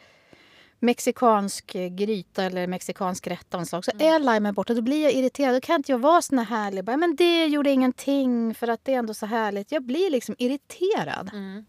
[0.80, 3.86] mexikansk gryta eller mexikansk rätt av slag.
[3.86, 4.14] Så mm.
[4.14, 5.56] är limen borta då blir jag irriterad.
[5.56, 6.84] Då kan inte jag vara sån här härlig.
[6.84, 9.72] Bara, men det gjorde ingenting för att det är ändå så härligt.
[9.72, 11.30] Jag blir liksom irriterad.
[11.34, 11.66] Mm.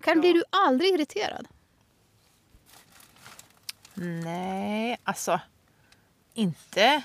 [0.00, 0.20] Kan, ja.
[0.20, 1.48] Blir du aldrig irriterad?
[3.94, 5.40] Nej, alltså
[6.34, 7.02] inte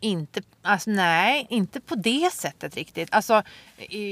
[0.00, 3.08] inte, alltså nej, inte på det sättet riktigt.
[3.12, 3.42] Alltså,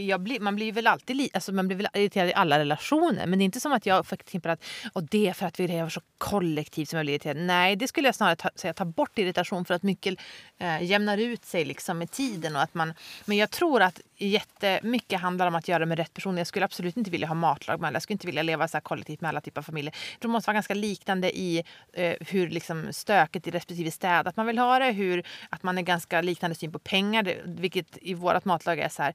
[0.06, 3.26] jag blir, man blir väl alltid alltså, man blir väl irriterad i alla relationer.
[3.26, 5.68] Men det är inte som att jag tänker att och det är för att vi
[5.68, 7.36] lever så kollektivt som jag blir irriterad.
[7.36, 10.18] Nej, det skulle jag snarare ta, säga ta bort irritation för att mycket
[10.58, 12.56] eh, jämnar ut sig liksom med tiden.
[12.56, 16.14] Och att man, men jag tror att jättemycket handlar om att göra det med rätt
[16.14, 16.38] person.
[16.38, 17.96] Jag skulle absolut inte vilja ha matlag med alla.
[17.96, 19.94] Jag skulle inte vilja leva så här kollektivt med alla typer av familjer.
[20.18, 24.46] Det måste vara ganska liknande i eh, hur liksom stöket i respektive städ att man
[24.46, 24.92] vill ha det.
[24.92, 27.42] Hur, att man är ganska liknande syn på pengar.
[27.44, 29.14] Vilket i vårt matlag är så här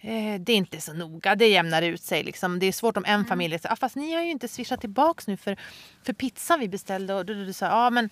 [0.00, 2.22] eh, det är inte så noga, det jämnar ut sig.
[2.22, 2.58] Liksom.
[2.58, 3.26] Det är svårt om en mm.
[3.26, 5.56] familj säger ah, fast ni har ju inte swishat tillbaka nu för,
[6.02, 7.14] för pizzan vi beställde.
[7.14, 8.10] Och du, du, sa, ja, men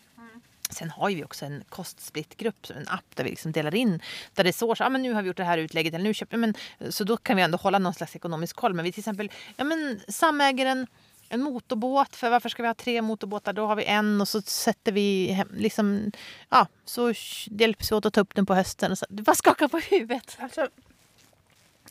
[0.71, 4.01] Sen har vi också en kostsplittgrupp, en app där vi liksom delar in.
[4.35, 5.95] Där det står så ah, men nu har vi gjort det här utlägget.
[5.95, 6.55] Eller nu köper, men,
[6.89, 8.75] så då kan vi ändå hålla någon slags ekonomisk koll.
[8.75, 10.87] Men vi till exempel ja, men, samäger en,
[11.29, 12.17] en motorbåt.
[12.17, 13.53] För varför ska vi ha tre motorbåtar?
[13.53, 16.13] Då har vi en och så sätter vi hem, liksom,
[16.49, 17.13] ja, så
[17.47, 18.93] hjälps vi åt att ta upp den på hösten.
[18.93, 20.37] Och så, du bara skakar på huvudet.
[20.41, 20.69] Alltså,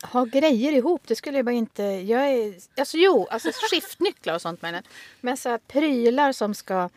[0.02, 1.84] ha grejer ihop, det skulle jag bara inte...
[1.84, 4.84] Jag är, alltså jo, alltså skiftnycklar och sånt men,
[5.21, 6.89] men så här, prylar som ska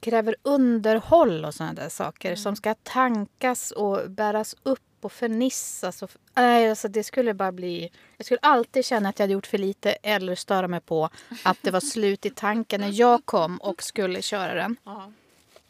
[0.00, 2.36] kräver underhåll och sådana där saker mm.
[2.36, 6.02] som ska tankas och bäras upp och förnissas.
[6.02, 7.90] Och, nej, alltså det skulle bara bli...
[8.16, 11.08] Jag skulle alltid känna att jag hade gjort för lite eller störa mig på
[11.42, 14.76] att det var slut i tanken när jag kom och skulle köra den.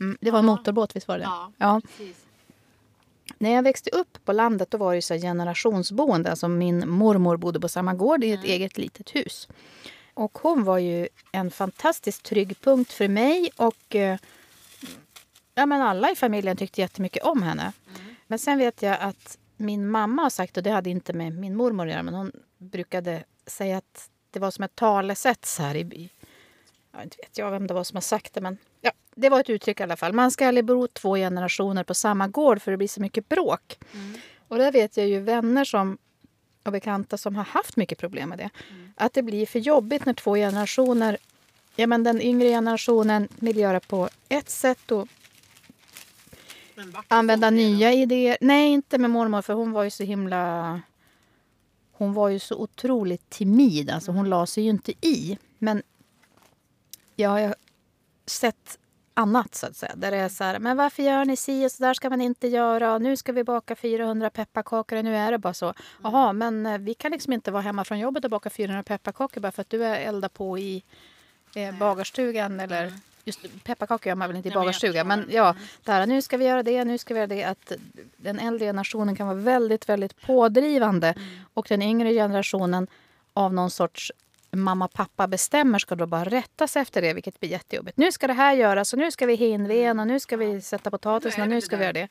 [0.01, 1.53] Mm, det var en motorbåt, visst var det Ja.
[1.59, 1.81] ja.
[3.39, 6.31] När jag växte upp på landet då var det så generationsboende.
[6.31, 8.51] Alltså min mormor bodde på samma gård i ett mm.
[8.51, 9.49] eget litet hus.
[10.15, 14.19] Och hon var ju en fantastiskt trygg punkt för mig och eh,
[15.55, 17.73] ja, men alla i familjen tyckte jättemycket om henne.
[18.29, 21.57] Men sen vet jag att min mamma har sagt, och det hade inte med min
[21.57, 25.75] mormor att göra, men hon brukade säga att det var som ett talesätt så här
[25.75, 26.11] i...
[26.93, 29.41] Jag inte vet jag vem det var som har sagt det, men ja, det var
[29.41, 30.13] ett uttryck i alla fall.
[30.13, 33.79] Man ska aldrig bo två generationer på samma gård för det blir så mycket bråk.
[33.95, 34.21] Mm.
[34.49, 35.99] Och där vet jag ju vänner som
[36.63, 38.51] och bekanta som har haft mycket problem med det.
[38.71, 38.93] Mm.
[38.97, 41.17] Att det blir för jobbigt när två generationer...
[41.77, 45.09] Ja, men den yngre generationen vill göra på ett sätt och
[47.09, 48.37] använda nya idéer.
[48.41, 50.81] Nej, inte med mormor, för hon var ju så himla...
[51.93, 53.91] Hon var ju så otroligt timid.
[53.91, 54.31] Alltså, hon mm.
[54.31, 55.39] la sig ju inte i.
[55.59, 55.83] Men
[57.17, 57.55] jag har
[58.27, 58.79] sett
[59.19, 59.93] annat så att säga.
[59.97, 62.21] Där det är så här, men varför gör ni si och så där ska man
[62.21, 62.99] inte göra.
[62.99, 65.75] Nu ska vi baka 400 pepparkakor och nu är det bara så.
[66.03, 69.41] Jaha, men eh, vi kan liksom inte vara hemma från jobbet och baka 400 pepparkakor
[69.41, 70.85] bara för att du är eldar på i
[71.55, 73.01] eh, bagarstugan eller mm.
[73.29, 75.07] Just pepparkakor gör man väl inte i bagarstugan.
[75.09, 75.63] Men ja, mm.
[75.85, 77.45] där, nu ska vi göra det, nu ska vi göra det.
[77.45, 77.73] Att
[78.17, 81.09] den äldre generationen kan vara väldigt, väldigt pådrivande.
[81.09, 81.29] Mm.
[81.55, 82.87] Och den yngre generationen
[83.33, 84.13] av någon sorts
[84.51, 87.97] mamma pappa bestämmer ska då bara rätta sig efter det, vilket blir jättejobbigt.
[87.97, 90.91] Nu ska det här göras och nu ska vi hinven och nu ska vi sätta
[90.91, 92.09] potatisen och nu ska vi göra det.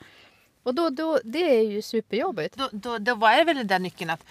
[0.64, 2.56] Och då, då, det är ju superjobbigt.
[2.56, 4.24] Då, då, då var det väl den där nyckeln att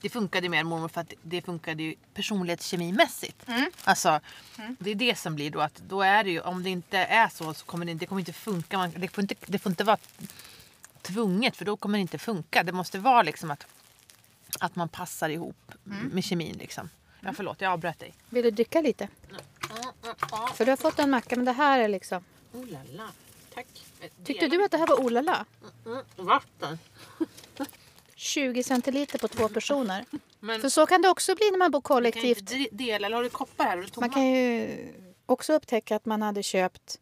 [0.00, 3.48] det funkade mer mormor för att det funkade ju personlighetskemimässigt.
[3.48, 3.70] Mm.
[3.84, 4.20] Alltså,
[4.58, 4.76] mm.
[4.78, 7.28] det är det som blir då att då är det ju, om det inte är
[7.28, 8.78] så så kommer det, det kommer inte funka.
[8.78, 9.98] Man, det, får inte, det får inte vara
[11.02, 12.62] tvunget för då kommer det inte funka.
[12.62, 13.66] Det måste vara liksom att,
[14.60, 16.08] att man passar ihop mm.
[16.08, 16.90] med kemin liksom.
[17.20, 18.14] Ja, förlåt, jag avbröt dig.
[18.30, 19.08] Vill du dricka lite?
[20.54, 22.24] För du har fått en macka, men det här är liksom...
[22.52, 23.08] Oh la la.
[23.54, 23.66] Tack.
[24.24, 25.44] Tyckte du att det här var oh la la?
[25.86, 26.78] Mm, vatten.
[28.20, 30.04] 20 centiliter på två personer.
[30.40, 32.48] Men, För så kan det också bli när man bor kollektivt.
[32.48, 34.00] Kan dela, eller har du koppar här?
[34.00, 34.78] Man kan ju
[35.26, 36.98] också upptäcka att man hade köpt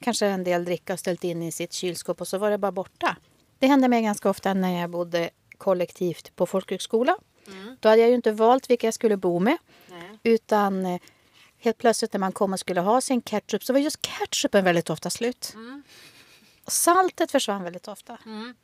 [0.00, 2.72] kanske en del dricka och ställt in i sitt kylskåp och så var det bara
[2.72, 3.16] borta.
[3.58, 7.16] Det hände mig ganska ofta när jag bodde kollektivt på folkhögskola.
[7.46, 7.76] Mm.
[7.80, 9.56] Då hade jag ju inte valt vilka jag skulle bo med.
[9.90, 10.18] Nej.
[10.22, 11.00] Utan eh,
[11.58, 14.90] helt plötsligt när man kom och skulle ha sin ketchup så var just ketchupen väldigt
[14.90, 15.52] ofta slut.
[15.54, 15.82] Mm.
[16.66, 18.18] saltet försvann väldigt ofta.
[18.26, 18.54] Mm.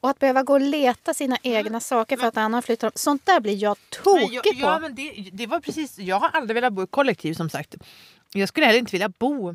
[0.00, 1.58] Och att behöva gå och leta sina mm.
[1.58, 4.50] egna saker för att annan flyttar Sånt där blir jag tokig jag, på.
[4.60, 7.74] Ja, men det, det var precis, jag har aldrig velat bo i kollektiv som sagt.
[8.32, 9.54] Jag skulle heller inte vilja bo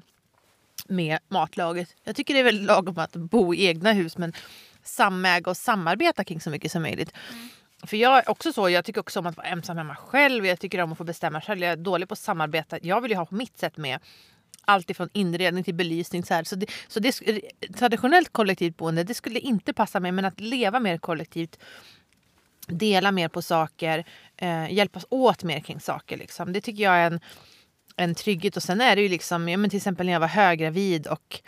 [0.87, 1.95] med matlaget.
[2.03, 4.33] Jag tycker det är väldigt lagom att bo i egna hus men
[4.83, 7.13] samäga och samarbeta kring så mycket som möjligt.
[7.31, 7.49] Mm.
[7.83, 10.45] För jag är också så, jag tycker också om att vara ensam hemma själv.
[10.45, 11.61] Jag tycker om att få bestämma själv.
[11.61, 12.79] Jag är dålig på att samarbeta.
[12.81, 13.99] Jag vill ju ha på mitt sätt med
[14.65, 16.23] allt ifrån inredning till belysning.
[16.23, 16.43] Så, här.
[16.43, 17.21] så, det, så det,
[17.77, 21.59] traditionellt kollektivt boende det skulle inte passa mig men att leva mer kollektivt
[22.67, 24.05] dela mer på saker,
[24.37, 26.17] eh, hjälpas åt mer kring saker.
[26.17, 26.53] Liksom.
[26.53, 27.19] Det tycker jag är en,
[27.95, 28.57] en trygghet.
[28.57, 31.41] Och sen är det ju liksom, ja, men till exempel när jag var höggravid och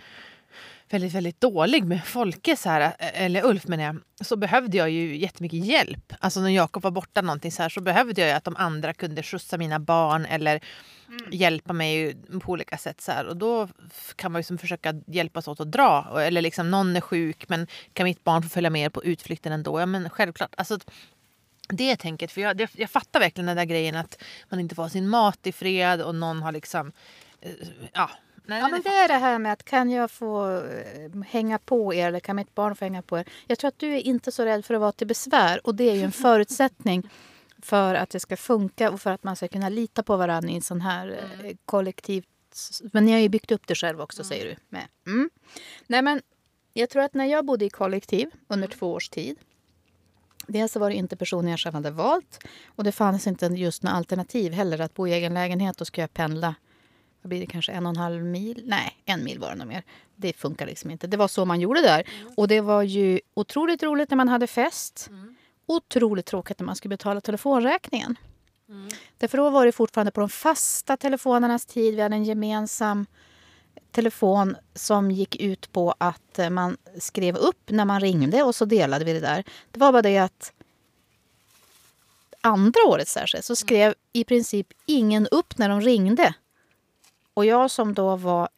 [0.96, 5.18] väldigt, väldigt dålig med Folke, så här, eller Ulf menar jag, så behövde jag ju
[5.18, 6.14] jättemycket hjälp.
[6.20, 8.94] Alltså när Jakob var borta någonting så här så behövde jag ju att de andra
[8.94, 10.60] kunde skjutsa mina barn eller
[11.08, 11.20] mm.
[11.32, 13.02] hjälpa mig på olika sätt.
[13.02, 13.26] Så här.
[13.26, 13.68] Och då
[14.16, 16.22] kan man ju liksom försöka hjälpas åt att dra.
[16.22, 19.80] Eller liksom någon är sjuk men kan mitt barn få följa med på utflykten ändå?
[19.80, 20.54] Ja men självklart.
[20.58, 20.80] Alltså,
[21.70, 22.32] det är tänket.
[22.32, 25.52] För jag, jag fattar verkligen den där grejen att man inte får sin mat i
[25.52, 26.92] fred och någon har liksom
[27.42, 27.52] eh,
[27.94, 28.10] ja,
[28.46, 31.94] Nej, ja, men det är det här med att kan jag få eh, hänga på
[31.94, 33.30] er eller kan mitt barn få hänga på er?
[33.48, 35.90] Jag tror att du är inte så rädd för att vara till besvär och det
[35.90, 37.10] är ju en förutsättning
[37.62, 40.56] för att det ska funka och för att man ska kunna lita på varandra i
[40.56, 41.58] en sån här eh, mm.
[41.66, 42.28] kollektivt...
[42.94, 44.30] Men ni har ju byggt upp det själv också, mm.
[44.30, 44.56] säger du.
[44.70, 44.88] Med.
[45.08, 45.30] Mm.
[45.88, 46.22] Nej, men
[46.74, 48.78] jag tror att när jag bodde i kollektiv under mm.
[48.78, 49.38] två års tid
[50.48, 53.94] Dels var det inte personen jag själv hade valt och det fanns inte just något
[53.94, 54.82] alternativ heller.
[54.82, 56.56] Att bo i egen lägenhet, då ska jag pendla
[57.26, 58.64] vad blir det, kanske en och en halv mil?
[58.66, 59.84] Nej, en mil var det nog mer.
[60.16, 61.08] Det funkar liksom inte.
[61.08, 62.10] Det var så man gjorde där.
[62.22, 62.34] Mm.
[62.38, 65.08] Och det var ju otroligt roligt när man hade fest.
[65.10, 65.36] Mm.
[65.66, 68.16] Otroligt tråkigt när man skulle betala telefonräkningen.
[68.70, 68.90] Mm.
[69.18, 71.96] Därför då var det fortfarande på de fasta telefonernas tid.
[71.96, 73.06] Vi hade en gemensam
[73.92, 78.66] telefon som gick ut på att eh, man skrev upp när man ringde och så
[78.66, 79.44] delade vi det där.
[79.72, 80.54] Det var bara det att
[82.42, 86.34] andra året särskilt så skrev i princip ingen upp när de ringde.
[87.36, 88.50] Och jag som då var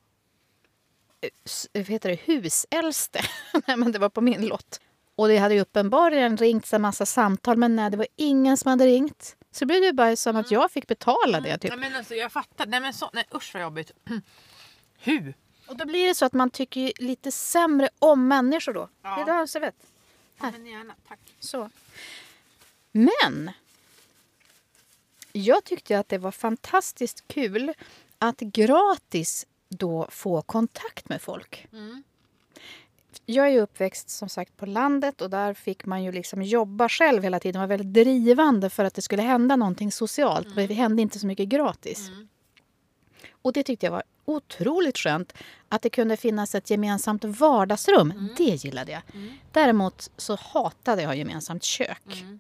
[1.21, 1.29] eh,
[1.73, 3.19] vad heter det, husäldste,
[3.67, 4.79] nej men det var på min lott.
[5.15, 8.69] Och det hade ju uppenbarligen ringts en massa samtal men nej, det var ingen som
[8.69, 9.35] hade ringt.
[9.51, 10.61] Så blev det bara som att mm.
[10.61, 11.57] jag fick betala det.
[11.57, 11.71] Typ.
[11.71, 12.65] Nej, men alltså, jag fattar.
[12.65, 13.91] Nej, men så, nej, usch vad jobbigt.
[14.99, 15.33] Hur?
[15.67, 18.89] Och då blir det så att man tycker lite sämre om människor då.
[19.01, 19.15] Ja.
[19.15, 19.75] Det är det servett.
[20.37, 20.51] Här.
[20.51, 21.19] Ja, men gärna, tack.
[21.39, 21.69] Så.
[22.91, 23.51] Men
[25.31, 27.73] jag tyckte att det var fantastiskt kul
[28.19, 31.67] att gratis då få kontakt med folk.
[31.73, 32.03] Mm.
[33.25, 37.23] Jag är uppväxt som sagt på landet och där fick man ju liksom jobba själv
[37.23, 37.59] hela tiden.
[37.59, 40.47] Man var väldigt drivande för att det skulle hända någonting socialt.
[40.47, 40.67] Mm.
[40.67, 42.07] Det hände inte så mycket gratis.
[42.07, 42.27] Mm.
[43.41, 45.33] Och det tyckte jag var otroligt skönt.
[45.69, 48.11] Att det kunde finnas ett gemensamt vardagsrum.
[48.11, 48.29] Mm.
[48.37, 49.01] Det gillade jag.
[49.13, 49.33] Mm.
[49.51, 52.21] Däremot så hatade jag gemensamt kök.
[52.21, 52.39] Mm.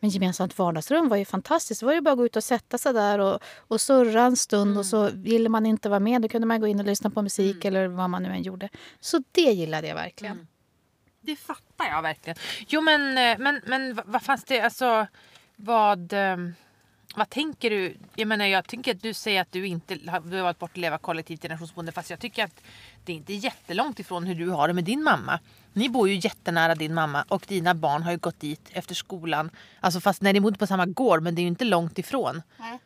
[0.00, 1.80] Men gemensamt vardagsrum var ju fantastiskt.
[1.80, 4.36] Det var ju bara att gå ut och sätta sig där och, och surra en
[4.36, 4.70] stund.
[4.70, 4.78] Mm.
[4.78, 7.22] Och så ville man inte vara med, då kunde man gå in och lyssna på
[7.22, 7.66] musik mm.
[7.66, 8.68] eller vad man nu än gjorde.
[9.00, 10.34] Så det gillade jag verkligen.
[10.34, 10.46] Mm.
[11.20, 12.36] Det fattar jag verkligen.
[12.68, 15.06] Jo men, eh, men, men vad fanns det, alltså
[15.56, 16.12] vad...
[16.12, 16.54] Um
[17.14, 17.96] vad tänker du?
[18.14, 20.70] Jag menar jag tycker att du säger att du inte har, du har valt bort
[20.70, 22.62] att leva kollektivt generationsboende fast jag tycker att
[23.04, 25.40] det är inte är jättelångt ifrån hur du har det med din mamma.
[25.72, 29.50] Ni bor ju jättenära din mamma och dina barn har ju gått dit efter skolan.
[29.80, 32.42] Alltså fast när ni bodde på samma gård men det är ju inte långt ifrån.
[32.58, 32.78] Nej.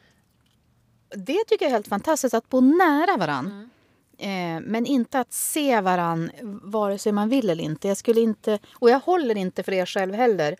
[1.16, 3.46] Det tycker jag är helt fantastiskt att bo nära varann.
[3.46, 3.70] Mm.
[4.18, 6.30] Eh, men inte att se varann
[6.62, 7.88] vare sig man vill eller inte.
[7.88, 10.56] Jag skulle inte, och jag håller inte för er själv heller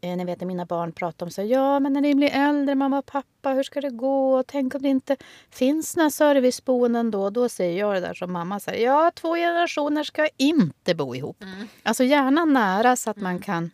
[0.00, 2.74] eh, ni vet när mina barn pratar om så ja men när ni blir äldre,
[2.74, 4.42] mamma och pappa, hur ska det gå?
[4.46, 5.16] Tänk om det inte
[5.50, 7.30] finns några serviceboenden då?
[7.30, 11.42] Då säger jag det där som mamma säger, ja två generationer ska inte bo ihop.
[11.42, 11.68] Mm.
[11.82, 13.42] Alltså gärna nära så att man mm.
[13.42, 13.70] kan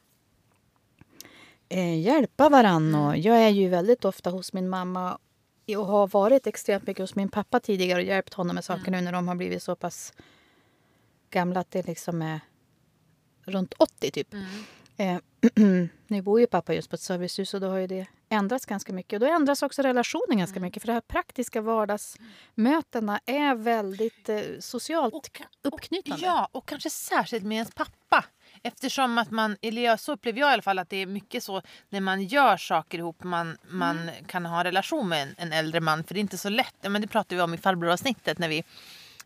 [1.68, 2.94] eh, hjälpa varann.
[2.94, 3.20] Och mm.
[3.20, 5.18] jag är ju väldigt ofta hos min mamma
[5.76, 8.98] och har varit extremt mycket hos min pappa tidigare och hjälpt honom med saker mm.
[8.98, 10.12] nu när de har blivit så pass
[11.30, 12.40] gamla att det liksom är
[13.44, 14.32] runt 80 typ.
[14.32, 14.46] Mm.
[14.96, 15.18] Eh,
[16.06, 18.92] nu bor ju pappa just på ett servicehus och då har ju det ändrats ganska
[18.92, 19.12] mycket.
[19.12, 20.66] Och då ändras också relationen ganska mm.
[20.66, 20.82] mycket.
[20.82, 26.26] För de här praktiska vardagsmötena är väldigt eh, socialt och, uppknytande.
[26.26, 28.24] ja, och kanske särskilt med ens pappa.
[28.62, 31.62] Eftersom att man, eller så upplever jag i alla fall att det är mycket så
[31.88, 34.24] när man gör saker ihop man, man mm.
[34.26, 36.04] kan ha en relation med en, en, äldre man.
[36.04, 36.76] För det är inte så lätt.
[36.88, 38.64] Men det pratade vi om i farbroravsnittet när vi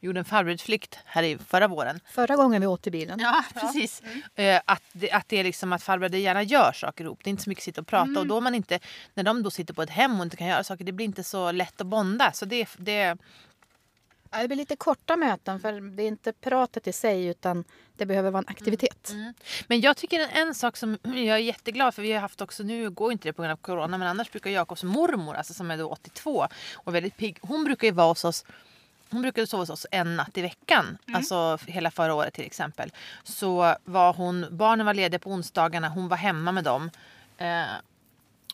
[0.00, 2.00] gjorde en farbrorutflykt här i förra våren.
[2.10, 3.18] Förra gången vi åt i bilen.
[3.20, 4.02] Ja, precis.
[4.36, 4.56] Mm.
[4.56, 7.20] Uh, att, det, att det är liksom att farbröder gärna gör saker ihop.
[7.24, 8.04] Det är inte så mycket sitta och prata.
[8.04, 8.16] Mm.
[8.16, 8.78] Och då man inte,
[9.14, 11.24] när de då sitter på ett hem och inte kan göra saker, det blir inte
[11.24, 12.32] så lätt att bonda.
[12.32, 13.16] Så det, det,
[14.30, 18.30] det blir lite korta möten för det är inte pratet i sig utan det behöver
[18.30, 19.10] vara en aktivitet.
[19.10, 19.22] Mm.
[19.22, 19.34] Mm.
[19.66, 22.62] Men jag tycker en, en, sak som jag är jätteglad för vi har haft också,
[22.62, 25.70] nu går inte det på grund av corona men annars brukar Jakobs mormor, alltså som
[25.70, 28.44] är då 82 och väldigt pigg, hon brukar ju vara hos oss
[29.10, 30.98] hon brukade sova hos oss en natt i veckan.
[31.06, 31.16] Mm.
[31.16, 32.92] Alltså hela förra året till exempel.
[33.22, 36.90] Så var hon, barnen var lediga på onsdagarna, hon var hemma med dem.
[37.38, 37.64] Eh,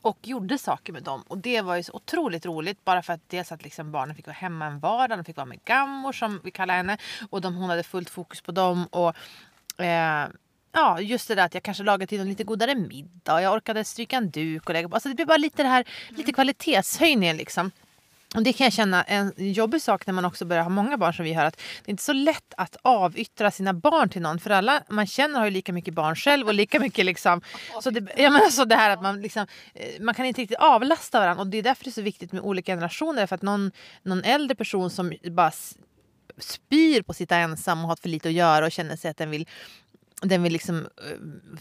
[0.02, 1.24] och gjorde saker med dem.
[1.28, 2.84] Och det var ju så otroligt roligt.
[2.84, 5.18] Bara för att dels att liksom barnen fick vara hemma en vardag.
[5.18, 6.98] De fick vara med gammor som vi kallar henne.
[7.30, 8.86] Och de, hon hade fullt fokus på dem.
[8.86, 9.16] Och
[9.84, 10.28] eh,
[10.72, 13.42] ja, just det där att jag kanske lagade till en lite godare middag.
[13.42, 14.94] Jag orkade stryka en duk och lägga på.
[14.94, 16.34] Alltså det blev bara lite det här, lite mm.
[16.34, 17.70] kvalitetshöjningen liksom.
[18.34, 21.14] Och det kan jag känna en jobbig sak när man också börjar ha många barn
[21.14, 21.44] som vi har.
[21.44, 24.38] Att det är inte så lätt att avyttra sina barn till någon.
[24.38, 27.40] För alla man känner har ju lika mycket barn själv och lika mycket liksom.
[27.82, 29.46] Så det, jag menar så det här att man liksom.
[29.74, 31.40] Eh, man kan inte riktigt avlasta varandra.
[31.40, 33.26] Och det är därför det är så viktigt med olika generationer.
[33.26, 35.52] För att någon, någon äldre person som bara
[36.38, 39.16] spyr på att sitta ensam och har för lite att göra och känner sig att
[39.16, 39.46] den vill
[40.22, 41.58] den vill liksom uh,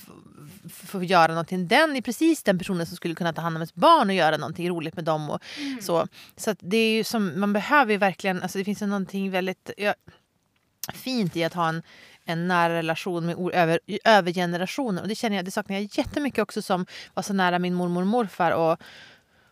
[0.69, 1.67] få göra någonting.
[1.67, 4.37] Den är precis den personen som skulle kunna ta hand om ett barn och göra
[4.37, 5.29] någonting roligt med dem.
[5.29, 5.81] Och mm.
[5.81, 9.31] så så det är ju som, man behöver ju verkligen, alltså det finns ju någonting
[9.31, 9.93] väldigt ja,
[10.93, 11.83] fint i att ha en,
[12.25, 15.01] en nära relation med över, över generationer.
[15.01, 18.01] Och det känner jag, det saknar jag jättemycket också som var så nära min mormor
[18.01, 18.51] och morfar.
[18.51, 18.81] Och,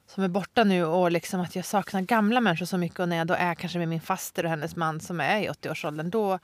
[0.07, 3.17] som är borta nu och liksom att jag saknar gamla människor så mycket och när
[3.17, 6.39] jag då är kanske med min faster och hennes man som är i 80-årsåldern då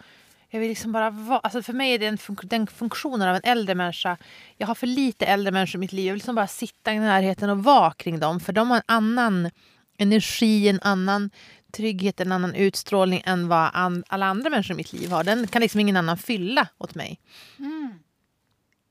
[0.50, 3.36] jag vill liksom bara vara, alltså för mig är det en fun den funktionen av
[3.36, 4.18] en äldre människa.
[4.58, 6.06] Jag har för lite äldre människor i mitt liv.
[6.06, 8.40] Jag vill liksom bara sitta i närheten och vara kring dem.
[8.40, 9.50] För de har en annan
[9.98, 11.30] energi, en annan
[11.72, 15.24] trygghet, en annan utstrålning än vad an alla andra människor i mitt liv har.
[15.24, 17.20] Den kan liksom ingen annan fylla åt mig.
[17.60, 17.94] Mm.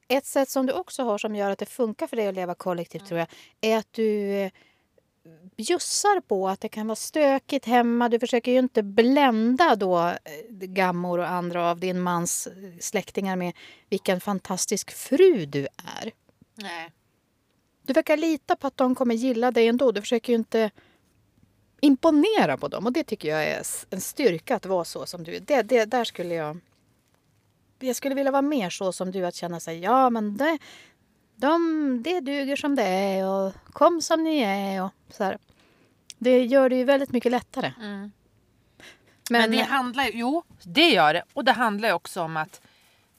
[0.08, 2.54] Ett sätt som du också har som gör att det funkar för dig att leva
[2.54, 3.08] kollektivt mm.
[3.08, 3.28] tror jag
[3.60, 4.50] är att du eh,
[5.56, 8.08] bjussar på att det kan vara stökigt hemma.
[8.08, 10.14] Du försöker ju inte blända då eh,
[10.50, 12.48] gammor och andra av din mans
[12.80, 13.52] släktingar med
[13.90, 15.68] vilken fantastisk fru du
[16.02, 16.12] är.
[16.54, 16.90] Nej.
[17.82, 19.92] Du verkar lita på att de kommer gilla dig ändå.
[19.92, 20.70] Du försöker ju inte
[21.80, 22.86] imponera på dem.
[22.86, 25.40] Och det tycker jag är en styrka att vara så som du är.
[25.40, 26.58] Det, det, där skulle jag...
[27.80, 30.58] Jag skulle vilja vara mer så som du, att känna sig ja men det,
[31.40, 34.82] de, det duger som det är och kom som ni är.
[34.82, 35.38] Och så här.
[36.18, 37.72] Det gör det ju väldigt mycket lättare.
[37.80, 38.10] Mm.
[39.30, 41.22] Men, Men, det handlar jo, det gör det.
[41.32, 42.60] Och det handlar också om att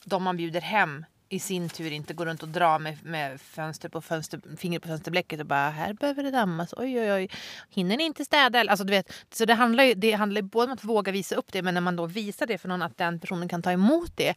[0.03, 3.89] de man bjuder hem i sin tur inte går runt och drar med, med fönster
[3.89, 7.29] på fönster, fingret på fönsterblecket och bara här behöver det dammas, oj oj oj,
[7.69, 8.59] hinner ni inte städa?
[8.59, 11.51] Alltså, du vet, så det handlar ju det handlar både om att våga visa upp
[11.51, 14.11] det men när man då visar det för någon att den personen kan ta emot
[14.15, 14.35] det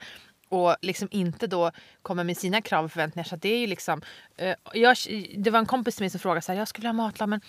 [0.52, 1.70] och liksom inte då
[2.02, 3.24] kommer med sina krav och förväntningar.
[3.24, 4.02] Så det är ju liksom,
[4.36, 4.96] eh, jag,
[5.38, 7.40] det var en kompis till mig som frågade så här, jag skulle ha matlag men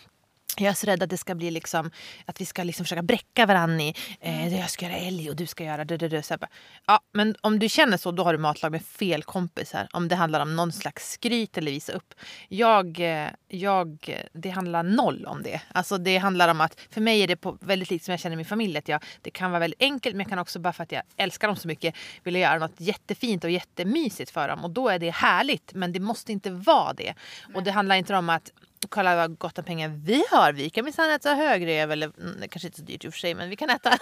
[0.57, 1.91] jag är så rädd att det ska bli liksom
[2.25, 5.45] att vi ska liksom försöka bräcka varandra i eh, jag ska göra älg och du
[5.45, 6.23] ska göra det, det, det.
[6.23, 6.49] Så bara,
[6.87, 9.87] ja, men om du känner så då har du matlag med fel kompisar.
[9.93, 12.13] Om det handlar om någon slags skryt eller visa upp.
[12.49, 15.61] Jag, eh, jag, det handlar noll om det.
[15.71, 18.35] Alltså det handlar om att för mig är det på väldigt likt som jag känner
[18.35, 18.77] min familj.
[18.77, 21.03] Att jag, det kan vara väldigt enkelt men jag kan också bara för att jag
[21.17, 24.63] älskar dem så mycket vilja göra något jättefint och jättemysigt för dem.
[24.63, 27.13] Och då är det härligt men det måste inte vara det.
[27.55, 28.51] Och det handlar inte om att
[28.87, 30.53] kolla vad gott om pengar vi har.
[30.53, 33.13] Vi kan minsann äta högrev eller mm, det kanske inte är så dyrt i och
[33.13, 33.97] för sig men vi kan äta.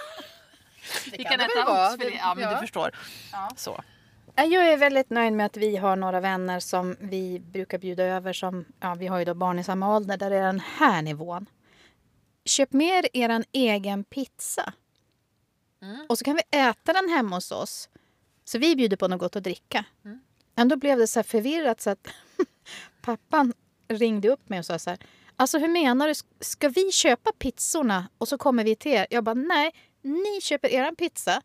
[1.11, 2.17] vi kan, kan äta oxfilé.
[2.17, 2.53] Ja men ja.
[2.53, 2.95] du förstår.
[3.31, 3.49] Ja.
[3.55, 3.83] Så.
[4.35, 8.33] Jag är väldigt nöjd med att vi har några vänner som vi brukar bjuda över.
[8.33, 11.01] Som, ja, vi har ju då barn i samma ålder där det är den här
[11.01, 11.45] nivån.
[12.45, 14.73] Köp med er egen pizza.
[15.81, 16.05] Mm.
[16.09, 17.89] Och så kan vi äta den hemma hos oss.
[18.45, 19.85] Så vi bjuder på något gott att dricka.
[20.05, 20.19] Mm.
[20.55, 22.07] Ändå blev det så förvirrat så att
[23.01, 23.53] pappan
[23.93, 24.99] ringde upp mig och sa så här.
[25.35, 26.13] Alltså hur menar du?
[26.39, 29.07] Ska vi köpa pizzorna och så kommer vi till er?
[29.09, 29.71] Jag bara nej,
[30.01, 31.41] ni köper er pizza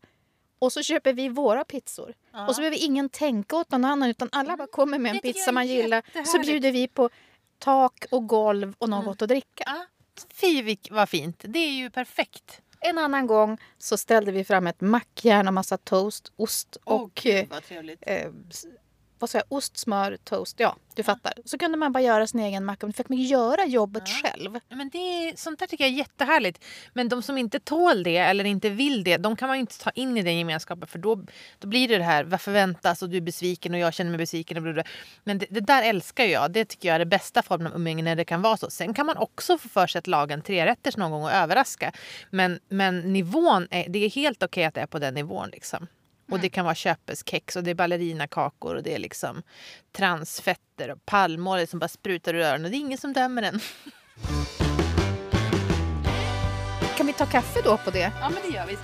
[0.58, 2.14] Och så köper vi våra pizzor.
[2.32, 2.48] Ja.
[2.48, 5.52] Och så behöver ingen tänka åt någon annan utan alla bara kommer med en pizza
[5.52, 6.24] man gillar.
[6.24, 7.10] Så bjuder vi på
[7.58, 9.12] tak och golv och något mm.
[9.12, 9.64] att dricka.
[9.66, 9.86] Ja.
[10.34, 11.44] Fy vad fint.
[11.48, 12.60] Det är ju perfekt.
[12.80, 17.30] En annan gång så ställde vi fram ett mackjärn och massa toast, ost och oh,
[18.00, 18.30] eh,
[19.18, 20.60] vad säger jag, ost, smör, toast.
[20.60, 21.32] Ja, du fattar.
[21.44, 22.86] Så kunde man bara göra sin egen macka.
[22.86, 24.28] Man fick man göra jobbet ja.
[24.28, 24.60] själv.
[24.68, 26.64] Men det är, sånt där tycker jag är jättehärligt.
[26.92, 29.90] Men de som inte tål det eller inte vill det, de kan man inte ta
[29.90, 30.88] in i den gemenskapen.
[30.88, 31.24] För då,
[31.58, 34.18] då blir det det här, vad förväntas och du är besviken och jag känner mig
[34.18, 34.78] besviken.
[34.78, 34.84] Och
[35.24, 36.52] Men det, det, där älskar jag.
[36.52, 38.70] Det tycker jag är det bästa formen av umgänge när det kan vara så.
[38.70, 41.92] Sen kan man också få för sig att laga en trerätters någon gång och överraska.
[42.30, 45.48] Men, men nivån, är, det är helt okej okay att det är på den nivån
[45.50, 45.86] liksom.
[46.30, 49.42] Och det kan vara köpeskex och det är ballerinakakor och det är liksom
[49.96, 52.70] transfetter och palmolja som bara sprutar ur öronen.
[52.70, 53.60] Det är ingen som dömer en.
[56.96, 58.12] Kan vi ta kaffe då på det?
[58.20, 58.76] Ja, men det gör vi.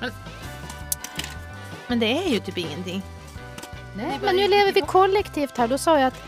[0.00, 0.10] Men,
[1.88, 3.02] men det är ju typ ingenting.
[3.96, 5.68] Nej, men nu lever vi kollektivt här.
[5.68, 6.22] Då sa jag att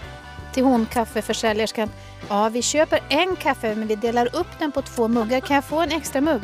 [0.53, 1.91] till hon kaffeförsäljerskan.
[2.29, 5.41] Ja, vi köper en kaffe men vi delar upp den på två muggar.
[5.41, 6.43] Kan jag få en extra mugg?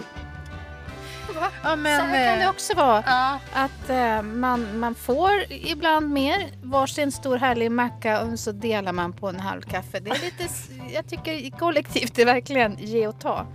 [1.62, 3.03] Ja, men, så här kan det eh, också vara.
[3.07, 3.39] Ja.
[3.55, 9.12] Att uh, man, man får ibland mer varsin stor härlig macka och så delar man
[9.12, 10.01] på en halv kaffe.
[10.01, 10.55] Det är lite,
[10.95, 13.47] jag tycker kollektivt är verkligen ge och ta.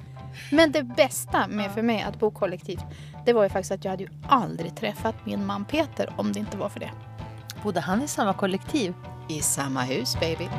[0.51, 2.84] Men det bästa med för mig att bo kollektivt
[3.25, 6.39] det var ju faktiskt att jag hade ju aldrig träffat min man Peter om det
[6.39, 6.91] inte var för det.
[7.63, 8.93] Bodde han i samma kollektiv?
[9.29, 10.49] I samma hus baby.